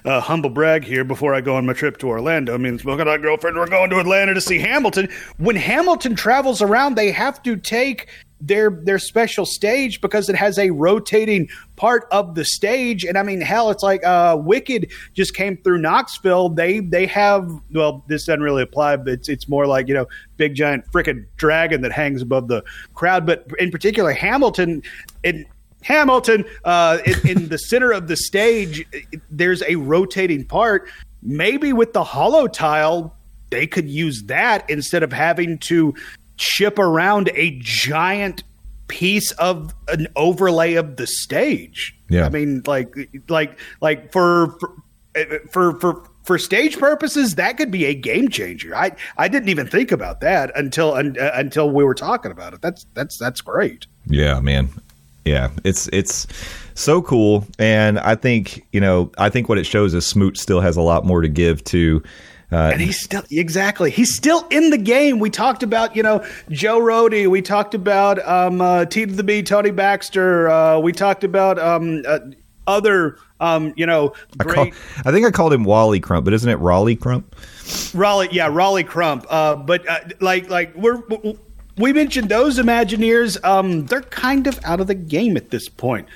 [0.05, 2.53] uh, humble brag here before I go on my trip to Orlando.
[2.53, 3.57] I mean, look at our girlfriend.
[3.57, 5.09] We're going to Atlanta to see Hamilton.
[5.37, 8.07] When Hamilton travels around, they have to take
[8.39, 13.03] their their special stage because it has a rotating part of the stage.
[13.03, 16.49] And i mean hell it's like uh wicked just came through knoxville.
[16.49, 20.07] They they have well this doesn't really apply but it's it's more like you know
[20.37, 22.63] big giant freaking dragon that hangs above the
[22.93, 23.25] crowd.
[23.25, 24.83] But in particular hamilton
[25.23, 25.45] in
[25.83, 28.85] hamilton uh in, in the center of the stage
[29.29, 30.89] there's a rotating part.
[31.23, 33.11] Maybe with the HoloTile
[33.49, 35.93] they could use that instead of having to
[36.37, 38.43] ship around a giant
[38.87, 41.95] piece of an overlay of the stage.
[42.09, 42.25] Yeah.
[42.25, 42.95] I mean, like,
[43.27, 44.57] like, like for,
[45.51, 48.75] for, for, for, stage purposes, that could be a game changer.
[48.75, 52.61] I, I didn't even think about that until uh, until we were talking about it.
[52.61, 53.87] That's that's that's great.
[54.05, 54.69] Yeah, man.
[55.25, 56.27] Yeah, it's it's
[56.73, 60.61] so cool, and I think you know I think what it shows is Smoot still
[60.61, 62.01] has a lot more to give to
[62.49, 65.19] Uh, and he's still exactly he's still in the game.
[65.19, 67.27] We talked about you know Joe Rohde.
[67.27, 70.47] We talked about um, uh, T to the B, Tony Baxter.
[70.49, 72.19] Uh, we talked about um, uh,
[72.65, 74.67] other um, you know I, call,
[75.05, 77.35] I think I called him Wally Crump, but isn't it Rolly Crump?
[77.93, 79.25] Rolly, yeah, Rolly Crump.
[79.29, 81.03] Uh, but uh, like, like we're
[81.77, 83.43] we mentioned those Imagineers.
[83.43, 86.07] Um, they're kind of out of the game at this point.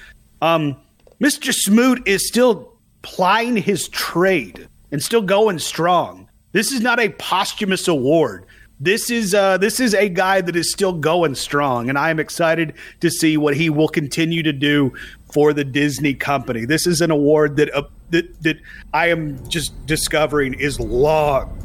[0.42, 0.78] Um,
[1.20, 1.54] Mr.
[1.54, 6.30] Smoot is still plying his trade and still going strong.
[6.52, 8.46] This is not a posthumous award.
[8.80, 12.20] This is uh, this is a guy that is still going strong, and I am
[12.20, 14.92] excited to see what he will continue to do
[15.32, 16.66] for the Disney company.
[16.66, 18.58] This is an award that uh, that that
[18.92, 21.60] I am just discovering is long,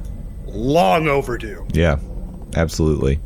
[0.45, 1.67] long overdue.
[1.73, 1.99] Yeah,
[2.55, 3.19] absolutely.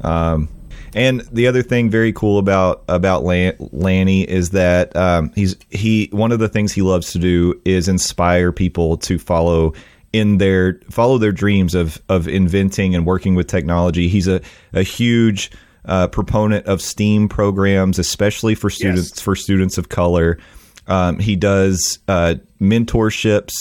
[0.00, 0.48] Um,
[0.94, 6.08] and the other thing very cool about about Lan- Lanny is that um, he's he
[6.12, 9.72] one of the things he loves to do is inspire people to follow
[10.12, 14.08] in their follow their dreams of of inventing and working with technology.
[14.08, 14.40] He's a
[14.72, 15.50] a huge
[15.84, 19.20] uh, proponent of STEAM programs, especially for students Yes.
[19.20, 20.38] for students of color.
[20.86, 23.52] Um, he does uh, mentorships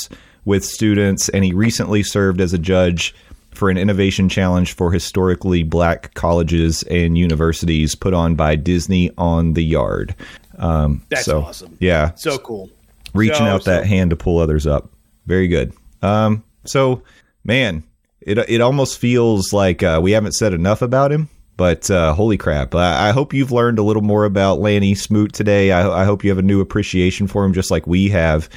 [0.45, 3.13] with students, and he recently served as a judge
[3.59, 9.53] for an innovation challenge for historically black colleges and universities put on by Disney on
[9.53, 10.15] the Yard.
[10.57, 11.77] Um, That's so, awesome.
[11.79, 12.69] Yeah, So cool.
[13.13, 14.89] reaching So, out that so- hand to pull others up.
[15.27, 15.73] Very good.
[16.01, 17.03] Um, so,
[17.43, 17.83] man,
[18.21, 21.29] it it almost feels like uh, we haven't said enough about him.
[21.55, 22.73] But uh, holy crap!
[22.73, 25.73] I, I hope you've learned a little more about Lanny Smoot today.
[25.73, 28.49] I, I hope you have a new appreciation for him, just like we have.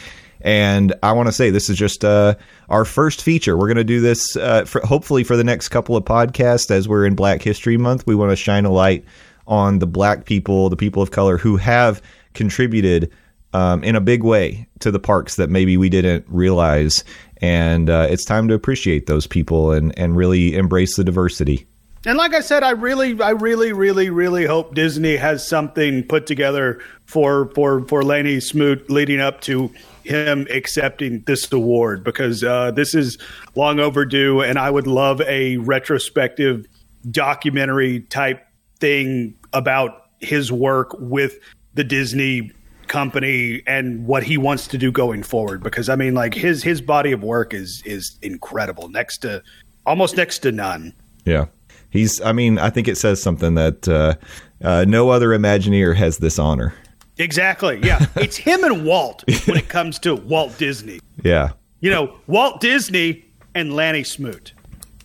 [0.43, 2.34] And I want to say this is just uh,
[2.68, 3.57] our first feature.
[3.57, 6.88] We're going to do this uh, for, hopefully for the next couple of podcasts as
[6.88, 8.07] we're in Black History Month.
[8.07, 9.05] We want to shine a light
[9.47, 12.03] on the black people, the people of color who have
[12.34, 13.11] contributed
[13.53, 17.05] um, in a big way to the parks that maybe we didn't realize.
[17.40, 21.66] And uh, it's time to appreciate those people and, and really embrace the diversity.
[22.05, 26.26] And like I said, I really, I really, really, really hope Disney has something put
[26.26, 29.70] together for for for Lanny Smoot leading up to
[30.05, 33.18] him accepting this award because uh, this is
[33.55, 36.66] long overdue, and I would love a retrospective
[37.11, 38.46] documentary type
[38.80, 41.38] thing about his work with
[41.74, 42.53] the Disney
[42.86, 46.82] company and what he wants to do going forward because I mean like his his
[46.82, 49.42] body of work is is incredible next to
[49.86, 50.94] almost next to none.
[51.24, 51.46] Yeah.
[51.90, 54.14] He's, I mean, I think it says something that uh,
[54.62, 56.74] uh, no other Imagineer has this honor.
[57.19, 57.81] Exactly.
[57.83, 58.07] Yeah.
[58.17, 61.01] it's him and Walt when it comes to Walt Disney.
[61.23, 61.51] Yeah.
[61.81, 64.53] You know, Walt Disney and Lanny Smoot.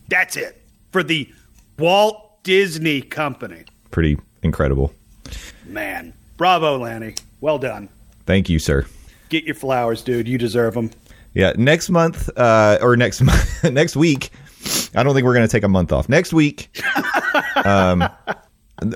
[0.07, 1.31] That's it for the
[1.77, 3.63] Walt Disney Company.
[3.91, 4.93] Pretty incredible.
[5.65, 6.13] Man.
[6.37, 7.15] Bravo, Lanny.
[7.41, 7.89] Well done.
[8.25, 8.85] Thank you, sir.
[9.29, 10.27] Get your flowers, dude.
[10.27, 10.91] You deserve them.
[11.33, 14.31] Yeah, next month uh, or next month, next week.
[14.95, 16.09] I don't think we're going to take a month off.
[16.09, 16.69] Next week,
[17.65, 18.07] um,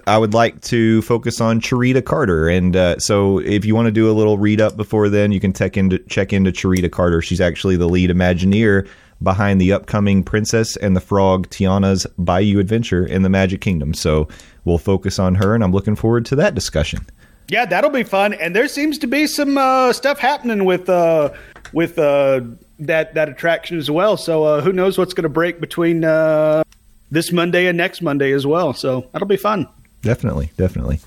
[0.05, 3.91] I would like to focus on Charita Carter, and uh, so if you want to
[3.91, 7.21] do a little read up before then, you can check into check into Charita Carter.
[7.21, 8.87] She's actually the lead Imagineer
[9.23, 13.93] behind the upcoming Princess and the Frog Tiana's Bayou Adventure in the Magic Kingdom.
[13.93, 14.27] So
[14.65, 17.05] we'll focus on her, and I'm looking forward to that discussion.
[17.47, 18.33] Yeah, that'll be fun.
[18.33, 21.33] And there seems to be some uh, stuff happening with uh,
[21.73, 22.41] with uh,
[22.79, 24.15] that that attraction as well.
[24.15, 26.63] So uh, who knows what's going to break between uh,
[27.11, 28.73] this Monday and next Monday as well.
[28.73, 29.67] So that'll be fun.
[30.01, 30.99] Definitely, definitely.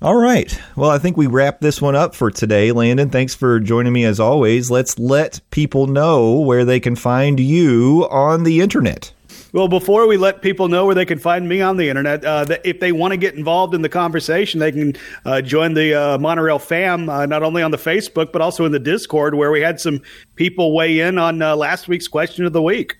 [0.00, 0.58] All right.
[0.74, 2.72] Well, I think we wrap this one up for today.
[2.72, 4.70] Landon, thanks for joining me as always.
[4.70, 9.12] Let's let people know where they can find you on the internet.
[9.52, 12.44] Well, before we let people know where they can find me on the internet, uh,
[12.46, 14.94] that if they want to get involved in the conversation, they can
[15.26, 18.72] uh, join the uh, Monorail fam, uh, not only on the Facebook, but also in
[18.72, 20.00] the Discord, where we had some
[20.36, 22.96] people weigh in on uh, last week's question of the week.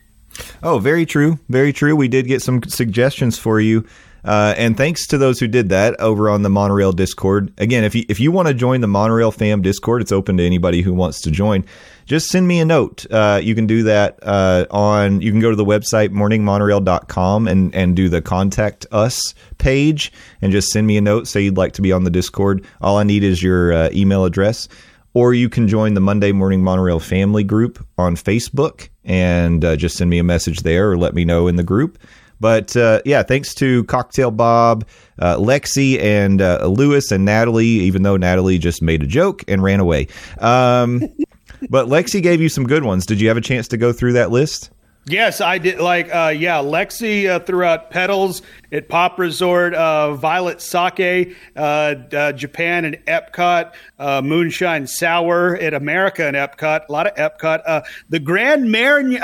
[0.62, 1.38] Oh, very true.
[1.48, 1.94] Very true.
[1.96, 3.86] We did get some suggestions for you.
[4.24, 7.52] Uh, and thanks to those who did that over on the Monorail Discord.
[7.58, 10.46] Again, if you if you want to join the Monorail Fam Discord, it's open to
[10.46, 11.64] anybody who wants to join.
[12.06, 13.04] Just send me a note.
[13.10, 15.20] Uh, you can do that uh, on.
[15.20, 20.52] You can go to the website morningmonorail.com and and do the contact us page and
[20.52, 21.26] just send me a note.
[21.26, 22.64] Say you'd like to be on the Discord.
[22.80, 24.68] All I need is your uh, email address.
[25.14, 29.96] Or you can join the Monday Morning Monorail family group on Facebook and uh, just
[29.96, 31.98] send me a message there or let me know in the group.
[32.42, 34.84] But uh, yeah, thanks to Cocktail Bob,
[35.20, 39.62] uh, Lexi, and uh, Lewis and Natalie, even though Natalie just made a joke and
[39.62, 40.08] ran away.
[40.40, 41.04] Um,
[41.70, 43.06] but Lexi gave you some good ones.
[43.06, 44.71] Did you have a chance to go through that list?
[45.04, 45.80] Yes, I did.
[45.80, 48.40] Like, uh, yeah, Lexi uh, threw out Petals
[48.70, 55.74] at Pop Resort, uh, Violet Sake, uh, uh, Japan and Epcot, uh, Moonshine Sour at
[55.74, 57.84] America and Epcot, a lot of Epcot.
[58.10, 59.18] the Grand Marin-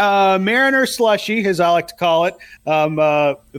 [0.44, 2.34] Marnier Slushy, as I like to call it,
[2.66, 2.96] um,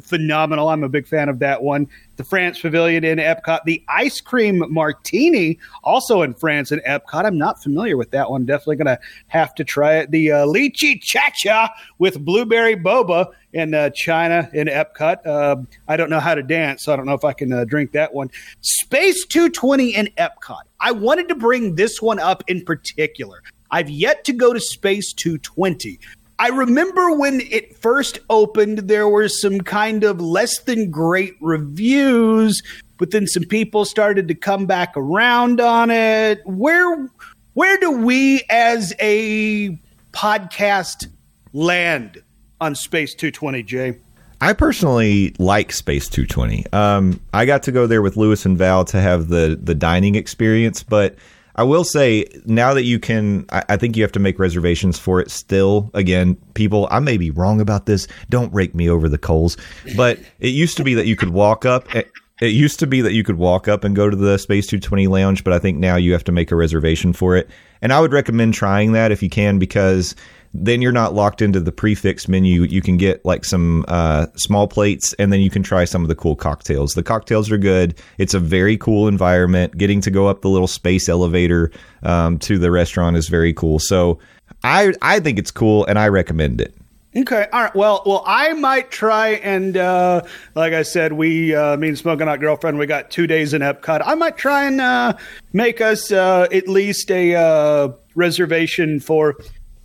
[0.02, 0.68] phenomenal.
[0.68, 1.88] I'm a big fan of that one
[2.20, 3.64] the France Pavilion in Epcot.
[3.64, 7.24] The ice cream martini, also in France in Epcot.
[7.24, 8.46] I'm not familiar with that one.
[8.46, 10.12] Definitely going to have to try it.
[10.12, 15.26] The uh, lychee cha cha with blueberry boba in uh, China in Epcot.
[15.26, 15.56] Uh,
[15.88, 17.94] I don't know how to dance, so I don't know if I can uh, drink
[17.94, 18.30] that one.
[18.60, 20.64] Space 220 in Epcot.
[20.82, 23.42] I wanted to bring this one up in particular.
[23.72, 26.00] I've yet to go to Space 220.
[26.40, 32.62] I remember when it first opened, there were some kind of less than great reviews,
[32.98, 36.40] but then some people started to come back around on it.
[36.46, 37.10] Where
[37.56, 39.78] where do we as a
[40.14, 41.08] podcast
[41.52, 42.24] land
[42.62, 43.98] on Space 220, Jay?
[44.40, 46.66] I personally like Space 220.
[46.72, 50.16] Um, I got to go there with Lewis and Val to have the the dining
[50.16, 51.16] experience, but
[51.56, 54.98] I will say now that you can, I, I, think you have to make reservations
[54.98, 55.92] for it still.
[55.94, 58.08] Again, people, I may be wrong about this.
[58.30, 59.58] Don't rake me over the coals.
[59.98, 61.94] But it used to be that you could walk up.
[61.94, 64.68] It, it used to be that you could walk up and go to the Space
[64.68, 67.50] 220 lounge, but I think now you have to make a reservation for it.
[67.82, 70.16] And I would recommend trying that if you can because
[70.54, 72.64] then you're not locked into the prix fixe menu.
[72.64, 76.08] You can get like some uh, small plates, and then you can try some of
[76.08, 76.94] the cool cocktails.
[76.94, 77.96] The cocktails are good.
[78.18, 79.78] It's a very cool environment.
[79.78, 81.72] Getting to go up the little space elevator
[82.04, 83.80] um, to the restaurant is very cool.
[83.80, 84.20] So
[84.64, 86.76] I I think it's cool, and I recommend it.
[87.16, 87.48] Okay.
[87.52, 87.76] All right.
[87.76, 90.22] Well, well, I might try and, uh,
[90.54, 93.64] like I said, we, uh, me and Smoking Hot Girlfriend, we got two days in
[93.64, 94.04] Epcot.
[94.06, 95.14] I might try and uh,
[95.52, 99.38] make us uh, at least a uh, reservation for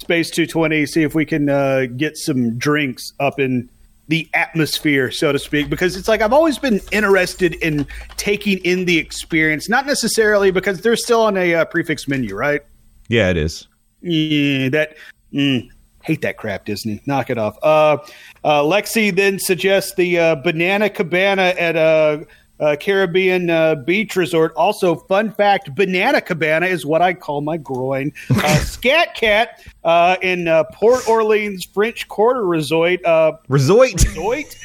[0.05, 3.71] Space 220, see if we can uh, get some drinks up in
[4.09, 7.87] the atmosphere, so to speak, because it's like I've always been interested in
[8.19, 12.37] taking in the experience, not necessarily because they're still on a uh, prix fixe menu,
[12.37, 12.61] right?
[13.09, 13.67] Yeah, it is.
[14.03, 14.97] Yeah, that
[15.33, 15.71] mm,
[16.03, 17.01] hate that crap, Disney.
[17.07, 17.57] Knock it off.
[17.63, 17.97] Uh,
[18.45, 22.27] uh, Lexi then suggests the uh, Banana Cabana at a
[22.61, 24.53] uh, Caribbean uh, beach resort.
[24.55, 28.13] Also, fun fact: Banana Cabana is what I call my groin.
[28.31, 33.05] Uh, Scat Cat uh, in uh, Port Orleans French Quarter Resort.
[33.05, 33.93] Uh, resort.
[34.05, 34.57] Resort.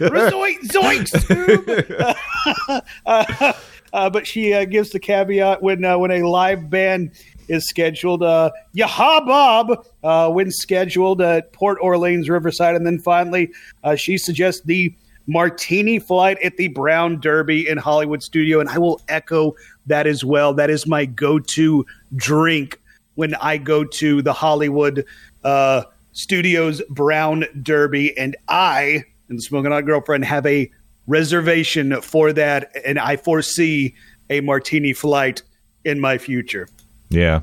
[0.00, 1.10] resort.
[3.06, 3.52] Uh,
[3.92, 7.12] uh, but she uh, gives the caveat when uh, when a live band
[7.48, 8.22] is scheduled.
[8.22, 13.52] Uh, Yehaa Bob uh, when scheduled at Port Orleans Riverside, and then finally
[13.84, 14.94] uh, she suggests the
[15.26, 19.54] martini flight at the Brown Derby in Hollywood Studio, and I will echo
[19.86, 20.54] that as well.
[20.54, 21.84] That is my go-to
[22.16, 22.80] drink
[23.14, 25.04] when I go to the Hollywood
[25.44, 30.70] uh, Studios Brown Derby, and I and the Smoking Hot Girlfriend have a
[31.06, 33.94] reservation for that, and I foresee
[34.30, 35.42] a martini flight
[35.84, 36.68] in my future.
[37.10, 37.42] Yeah.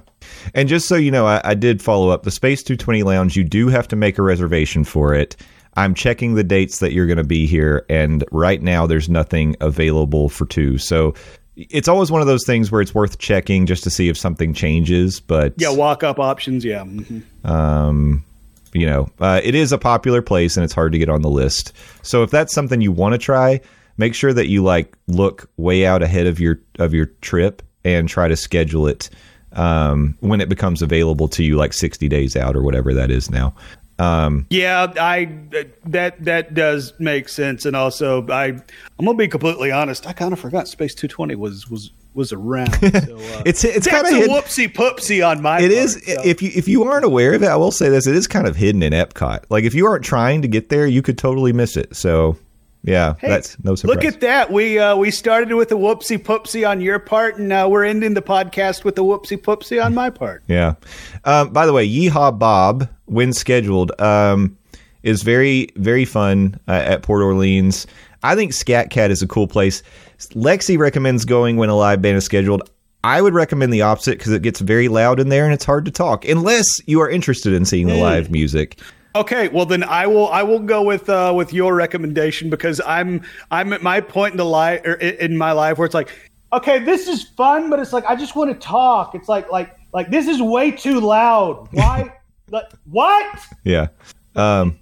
[0.54, 3.36] And just so you know, I, I, did follow up the Space 220 Lounge.
[3.36, 5.36] You do have to make a reservation for it.
[5.80, 9.56] I'm checking the dates that you're going to be here, and right now there's nothing
[9.62, 10.78] available for two.
[10.78, 11.14] So
[11.56, 14.54] it's always one of those things where it's worth checking just to see if something
[14.54, 15.22] changes.
[15.22, 16.66] But yeah, walk up options.
[16.66, 16.84] Yeah.
[16.84, 17.48] Mm-hmm.
[17.50, 18.26] Um,
[18.74, 21.30] you know, uh, it is a popular place and it's hard to get on the
[21.30, 21.72] list.
[22.02, 23.62] So if that's something you want to try,
[23.98, 28.10] make sure that you like look way out ahead of your of your trip and
[28.10, 29.10] try to schedule it
[29.54, 33.30] um, when it becomes available to you, like 60 days out or whatever that is
[33.30, 33.56] now.
[34.00, 35.26] Um, yeah, I
[35.86, 38.64] that that does make sense, and also I I'm
[39.06, 40.08] gonna be completely honest.
[40.08, 42.74] I kind of forgot Space 220 was was was around.
[42.76, 42.88] So,
[43.18, 45.60] uh, it's it's kind of a whoopsie poopsie on my.
[45.60, 46.22] It part, is so.
[46.24, 48.48] if you if you aren't aware of it, I will say this: it is kind
[48.48, 49.44] of hidden in Epcot.
[49.50, 51.96] Like if you aren't trying to get there, you could totally miss it.
[51.96, 52.38] So
[52.84, 53.96] yeah, hey, that's no surprise.
[53.96, 54.52] Look at that.
[54.52, 58.14] We uh, we started with a whoopsie poopsie on your part, and now we're ending
[58.14, 60.44] the podcast with a whoopsie poopsie on my part.
[60.50, 60.76] Yeah.
[61.26, 64.58] Um, by the way, Yehaa Bob, when scheduled, um,
[65.04, 67.86] is very very fun uh, at Port Orleans.
[68.24, 69.84] I think Scat Cat is a cool place.
[70.34, 72.70] Lexi recommends going when a live band is scheduled.
[73.04, 75.86] I would recommend the opposite because it gets very loud in there and it's hard
[75.86, 78.78] to talk unless you are interested in seeing the live music.
[79.16, 83.22] Okay, well then I will I will go with uh, with your recommendation because I'm
[83.50, 86.12] I'm at my point in the life er, in my life where it's like
[86.54, 89.16] okay this is fun but it's like I just want to talk.
[89.16, 91.68] It's like like like this is way too loud.
[91.72, 92.14] Why
[92.52, 93.40] like, what?
[93.64, 93.88] Yeah
[94.36, 94.78] um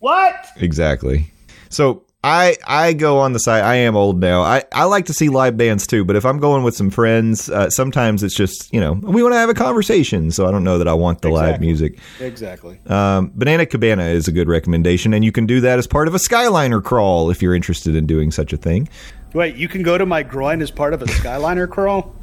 [0.00, 0.46] what?
[0.56, 1.30] exactly.
[1.68, 3.64] So I I go on the side.
[3.64, 4.42] I am old now.
[4.42, 7.50] I, I like to see live bands too, but if I'm going with some friends,
[7.50, 10.30] uh, sometimes it's just you know we want to have a conversation.
[10.30, 11.98] So I don't know that I want the live music.
[12.20, 12.78] Exactly.
[12.86, 16.14] Um, Banana Cabana is a good recommendation, and you can do that as part of
[16.14, 18.88] a Skyliner crawl if you're interested in doing such a thing.
[19.34, 22.14] Wait, you can go to my groin as part of a Skyliner crawl?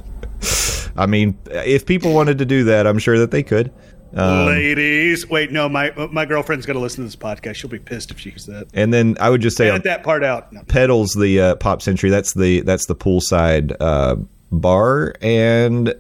[0.95, 3.71] I mean, if people wanted to do that, I'm sure that they could.
[4.14, 5.30] Um, Ladies.
[5.30, 7.56] Wait, no, my my girlfriend's going to listen to this podcast.
[7.56, 8.68] She'll be pissed if she hears that.
[8.73, 10.52] and then I would just say Edit that part out.
[10.52, 10.61] No.
[10.64, 12.10] Petals the uh, Pop Century.
[12.10, 14.15] That's the that's the poolside uh,
[14.52, 15.94] bar, and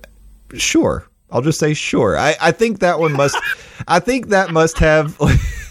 [0.53, 2.17] sure, I'll just say sure.
[2.17, 3.37] I, I think that one must.
[3.87, 5.15] I think that must have.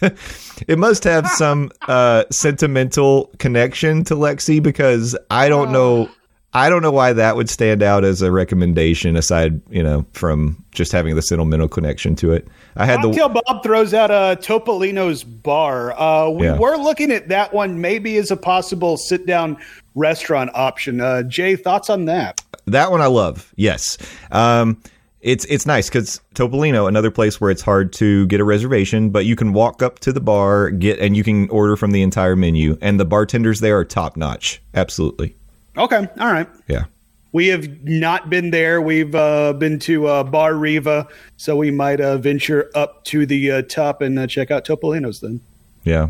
[0.69, 6.09] it must have some uh, sentimental connection to Lexi because I don't know.
[6.55, 10.65] I don't know why that would stand out as a recommendation aside, you know, from
[10.73, 12.49] just having the sentimental connection to it.
[12.75, 15.93] I had the Cocktail Bob throws out a Topolino's bar.
[16.01, 16.57] Uh, we Yeah.
[16.59, 19.59] were looking at that one maybe as a possible sit down
[19.95, 21.01] restaurant option.
[21.03, 22.41] Uh, Jay, thoughts on that?
[22.67, 23.53] That one I love.
[23.57, 23.99] Yes.
[24.31, 24.79] Um,
[25.21, 29.27] it's it's nice because Topolino, another place where it's hard to get a reservation, but
[29.27, 32.37] you can walk up to the bar, get and you can order from the entire
[32.37, 34.63] menu, and the bartenders there are top notch.
[34.75, 35.35] Absolutely.
[35.79, 36.49] Okay, all right.
[36.67, 36.85] Yeah.
[37.33, 38.81] We have not been there.
[38.81, 41.07] We've uh, been to uh, Bar Riva,
[41.37, 45.21] so we might uh, venture up to the uh, top and uh, check out Topolino's
[45.21, 45.41] then.
[45.85, 46.09] Yeah.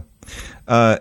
[0.67, 0.99] Uh,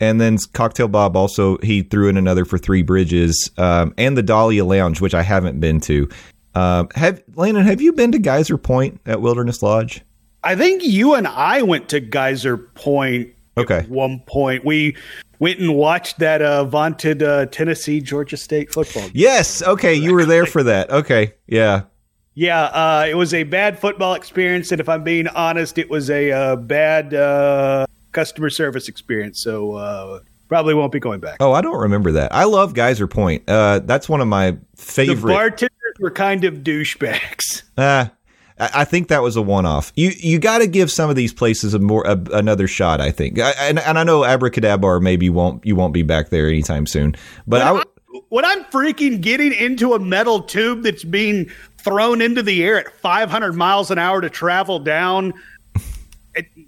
[0.00, 4.22] and then Cocktail Bob also he threw in another for Three Bridges um, and the
[4.22, 6.08] Dahlia Lounge, which I haven't been to.
[6.54, 10.02] Um, have Landon, have you been to Geyser Point at Wilderness Lodge?
[10.44, 13.78] I think you and I went to Geyser Point Okay.
[13.78, 14.64] at one point.
[14.64, 14.96] We
[15.38, 19.02] went and watched that uh, vaunted uh, Tennessee Georgia State football.
[19.04, 19.12] game.
[19.14, 19.62] Yes.
[19.62, 20.90] Okay, you were there for that.
[20.90, 21.34] Okay.
[21.46, 21.82] Yeah.
[22.34, 26.08] Yeah, uh, it was a bad football experience, and if I'm being honest, it was
[26.08, 29.42] a uh, bad uh, customer service experience.
[29.42, 31.38] So uh, probably won't be going back.
[31.40, 32.32] Oh, I don't remember that.
[32.32, 33.42] I love Geyser Point.
[33.48, 35.32] Uh, that's one of my the favorite.
[35.32, 37.64] bartenders were kind of douchebags.
[37.76, 38.12] Ah,
[38.58, 39.92] I I think that was a one-off.
[39.96, 43.00] You you got to give some of these places a more a, another shot.
[43.00, 46.48] I think, I, and and I know AbracadaBar maybe won't you won't be back there
[46.48, 47.14] anytime soon.
[47.46, 47.84] But I, w-
[48.28, 52.92] when I'm freaking getting into a metal tube that's being thrown into the air at
[52.92, 55.32] 500 miles an hour to travel down,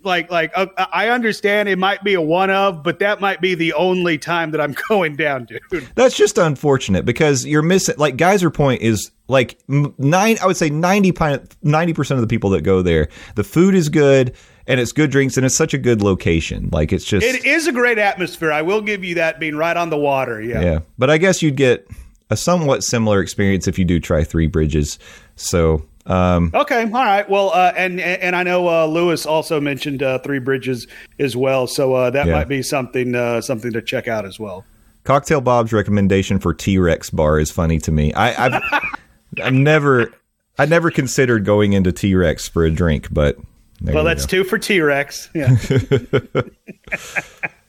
[0.05, 3.55] like like uh, I understand it might be a one of, but that might be
[3.55, 5.89] the only time that I'm going down, dude.
[5.95, 7.95] that's just unfortunate because you're missing.
[7.99, 10.37] Like Geyser Point is like nine.
[10.43, 13.09] I would say 90 percent of the people that go there.
[13.35, 14.35] The food is good
[14.67, 16.69] and it's good drinks and it's such a good location.
[16.73, 18.53] Like it's just It is a great atmosphere.
[18.53, 20.41] I will give you that being right on the water.
[20.41, 20.61] Yeah.
[20.61, 21.89] Yeah, but I guess you'd get
[22.31, 24.99] a somewhat similar experience if you do try Three Bridges.
[25.35, 27.29] So, um, Okay, all right.
[27.29, 30.87] Well, uh, and and I know uh, Lewis also mentioned uh, Three Bridges
[31.19, 32.33] as well, so uh, that Yeah.
[32.33, 34.65] might be something uh, something to check out as well.
[35.05, 38.13] Cocktail Bob's recommendation for T Rex bar is funny to me.
[38.15, 38.63] I, I've
[39.43, 40.11] I've never
[40.59, 43.37] I never considered going into T Rex for a drink, but
[43.83, 44.43] Well, that's go.
[44.43, 45.29] two for T Rex.
[45.35, 45.57] Yeah.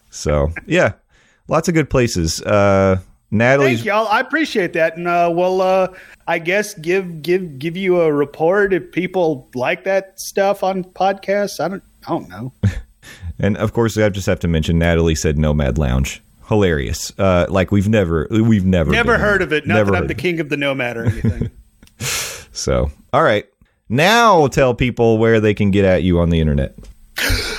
[0.09, 0.93] so yeah,
[1.47, 2.41] lots of good places.
[2.41, 2.97] Uh,
[3.31, 4.07] Natalie's Thank y'all.
[4.07, 5.87] I appreciate that, and uh, we'll, uh,
[6.27, 11.59] I guess, give give give you a report if people like that stuff on podcasts.
[11.63, 12.53] I don't, I don't know.
[13.41, 16.21] And of course, I just have to mention Natalie said Nomad Lounge.
[16.47, 17.11] Hilarious.
[17.17, 19.65] Uh, like we've never, we've never, Never heard of it.
[19.65, 21.49] Not Never that I'm the king of the nomad or anything.
[22.53, 23.45] So, all right.
[23.87, 26.75] Now tell people where they can get at you on the internet.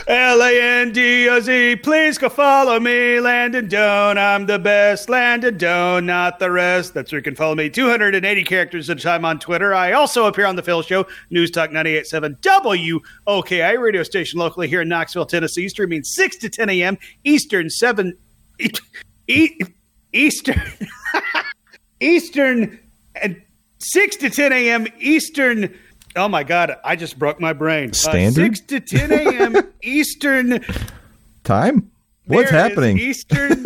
[0.08, 1.76] L A N D O Z.
[1.76, 4.16] Please go follow me, Landon Doane.
[4.16, 6.94] I'm the best, Landon Doane, not the rest.
[6.94, 7.70] That's where you can follow me.
[7.70, 9.72] 280 characters at a time on Twitter.
[9.74, 12.38] I also appear on the Phil Show, News Talk 98.7
[13.26, 16.98] WOKI radio station locally here in Knoxville, Tennessee, streaming 6 to 10 a.m.
[17.24, 18.16] Eastern 7
[18.58, 18.70] e-
[19.28, 19.58] e-
[20.12, 20.60] Eastern
[22.00, 22.78] Eastern
[23.20, 23.40] and
[23.78, 24.86] 6 to 10 a.m.
[24.98, 25.72] Eastern.
[26.16, 27.90] Oh my God, I just broke my brain.
[27.90, 28.56] Uh, Standard?
[28.56, 29.72] 6 to 10 a.m.
[29.82, 30.64] Eastern.
[31.44, 31.90] Time?
[32.26, 32.98] What's There happening?
[32.98, 33.64] Eastern.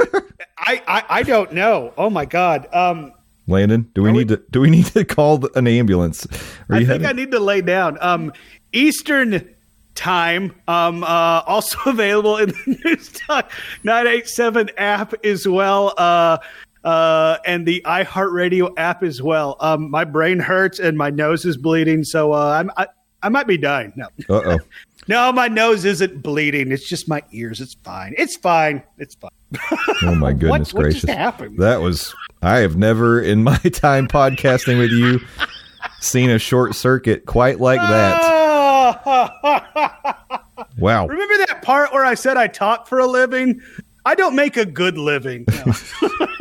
[0.58, 1.92] I, I I don't know.
[1.98, 2.66] Oh my God.
[2.72, 3.12] Um,
[3.46, 6.26] Landon, do we need to do we need to call the- an ambulance?
[6.70, 7.98] I think having- I need to lay down.
[8.00, 8.32] Um,
[8.72, 9.48] Eastern
[9.94, 10.54] time.
[10.68, 13.50] Um, uh, also available in the News Talk
[13.84, 15.92] 987 app as well.
[15.96, 16.38] Uh,
[16.86, 19.56] uh, and the iHeartRadio app as well.
[19.58, 22.86] Um, my brain hurts and my nose is bleeding, so uh, I'm, I
[23.22, 23.92] I might be dying.
[23.96, 24.58] No, Uh-oh.
[25.08, 26.70] no, my nose isn't bleeding.
[26.70, 27.60] It's just my ears.
[27.60, 28.14] It's fine.
[28.16, 28.84] It's fine.
[28.98, 29.30] It's fine.
[30.02, 31.02] Oh my goodness what gracious.
[31.02, 31.58] just happened?
[31.58, 35.20] That was I have never in my time podcasting with you
[36.00, 38.22] seen a short circuit quite like that.
[40.78, 41.06] Wow.
[41.06, 43.60] Remember that part where I said I talk for a living?
[44.04, 45.46] I don't make a good living.
[45.48, 45.72] No.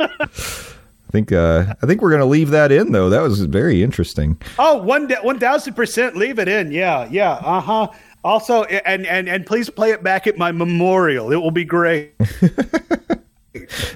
[0.00, 3.08] I think uh, I think we're going to leave that in though.
[3.08, 4.40] That was very interesting.
[4.58, 6.16] oh, one one thousand percent.
[6.16, 6.72] Leave it in.
[6.72, 7.32] Yeah, yeah.
[7.32, 7.88] Uh huh.
[8.24, 11.32] Also, and and and please play it back at my memorial.
[11.32, 12.12] It will be great.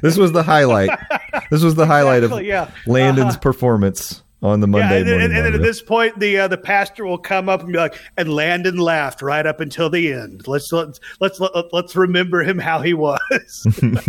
[0.01, 0.89] This was the highlight.
[1.51, 2.71] this was the highlight of yeah.
[2.87, 3.41] Landon's Uh-huh.
[3.41, 5.37] performance on the Yeah, Monday and, morning.
[5.37, 7.95] and then at this point, the uh, the pastor will come up and be like,
[8.17, 10.49] "And Landon laughed right up until the end.
[10.49, 13.67] Let's let's let's let, let's remember him how he was."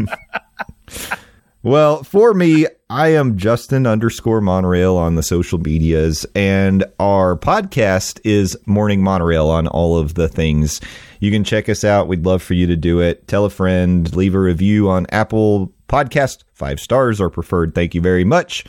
[1.64, 8.20] Well, for me, I am Justin underscore Monorail on the social medias, and our podcast
[8.24, 10.82] is Morning Monorail on all of the things.
[11.20, 12.08] You can check us out.
[12.08, 13.28] We'd love for you to do it.
[13.28, 16.40] Tell a friend, leave a review on Apple Podcast.
[16.54, 17.76] Five stars are preferred.
[17.76, 18.66] Thank you very much.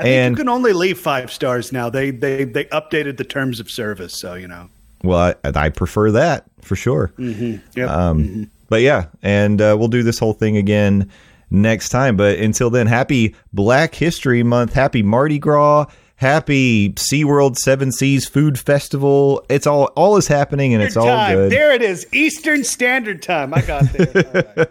[0.00, 1.90] I think and you can only leave five stars now.
[1.90, 4.68] They they they updated the terms of service, so you know.
[5.04, 7.12] well, I, I prefer that for sure.
[7.18, 7.88] Yep.
[7.88, 11.10] Um, But yeah, and uh, we'll do this whole thing again
[11.52, 12.16] next time.
[12.16, 18.58] But until then, happy Black History Month, happy Mardi Gras, happy SeaWorld Seven Seas Food
[18.58, 19.44] Festival.
[19.48, 21.36] It's all all is happening and it's all time.
[21.36, 21.52] good.
[21.52, 23.54] There it is, Eastern Standard Time.
[23.54, 24.66] I got there.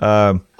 [0.00, 0.40] Right.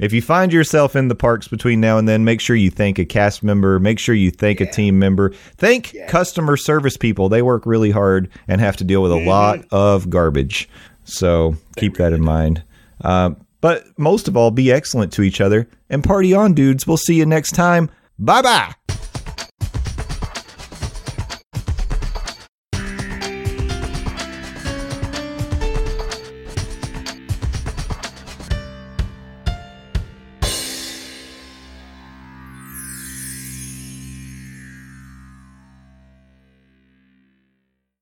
[0.00, 2.98] If you find yourself in the parks between now and then, make sure you thank
[2.98, 7.28] a cast member, make sure you thank a team member, thank customer service people.
[7.28, 10.70] They work really hard and have to deal with a lot of garbage.
[11.04, 12.64] So keep that in mind.
[13.02, 16.86] Um, but most of all, be excellent to each other and party on, dudes.
[16.86, 17.90] We'll see you next time.
[18.18, 18.74] Bye bye.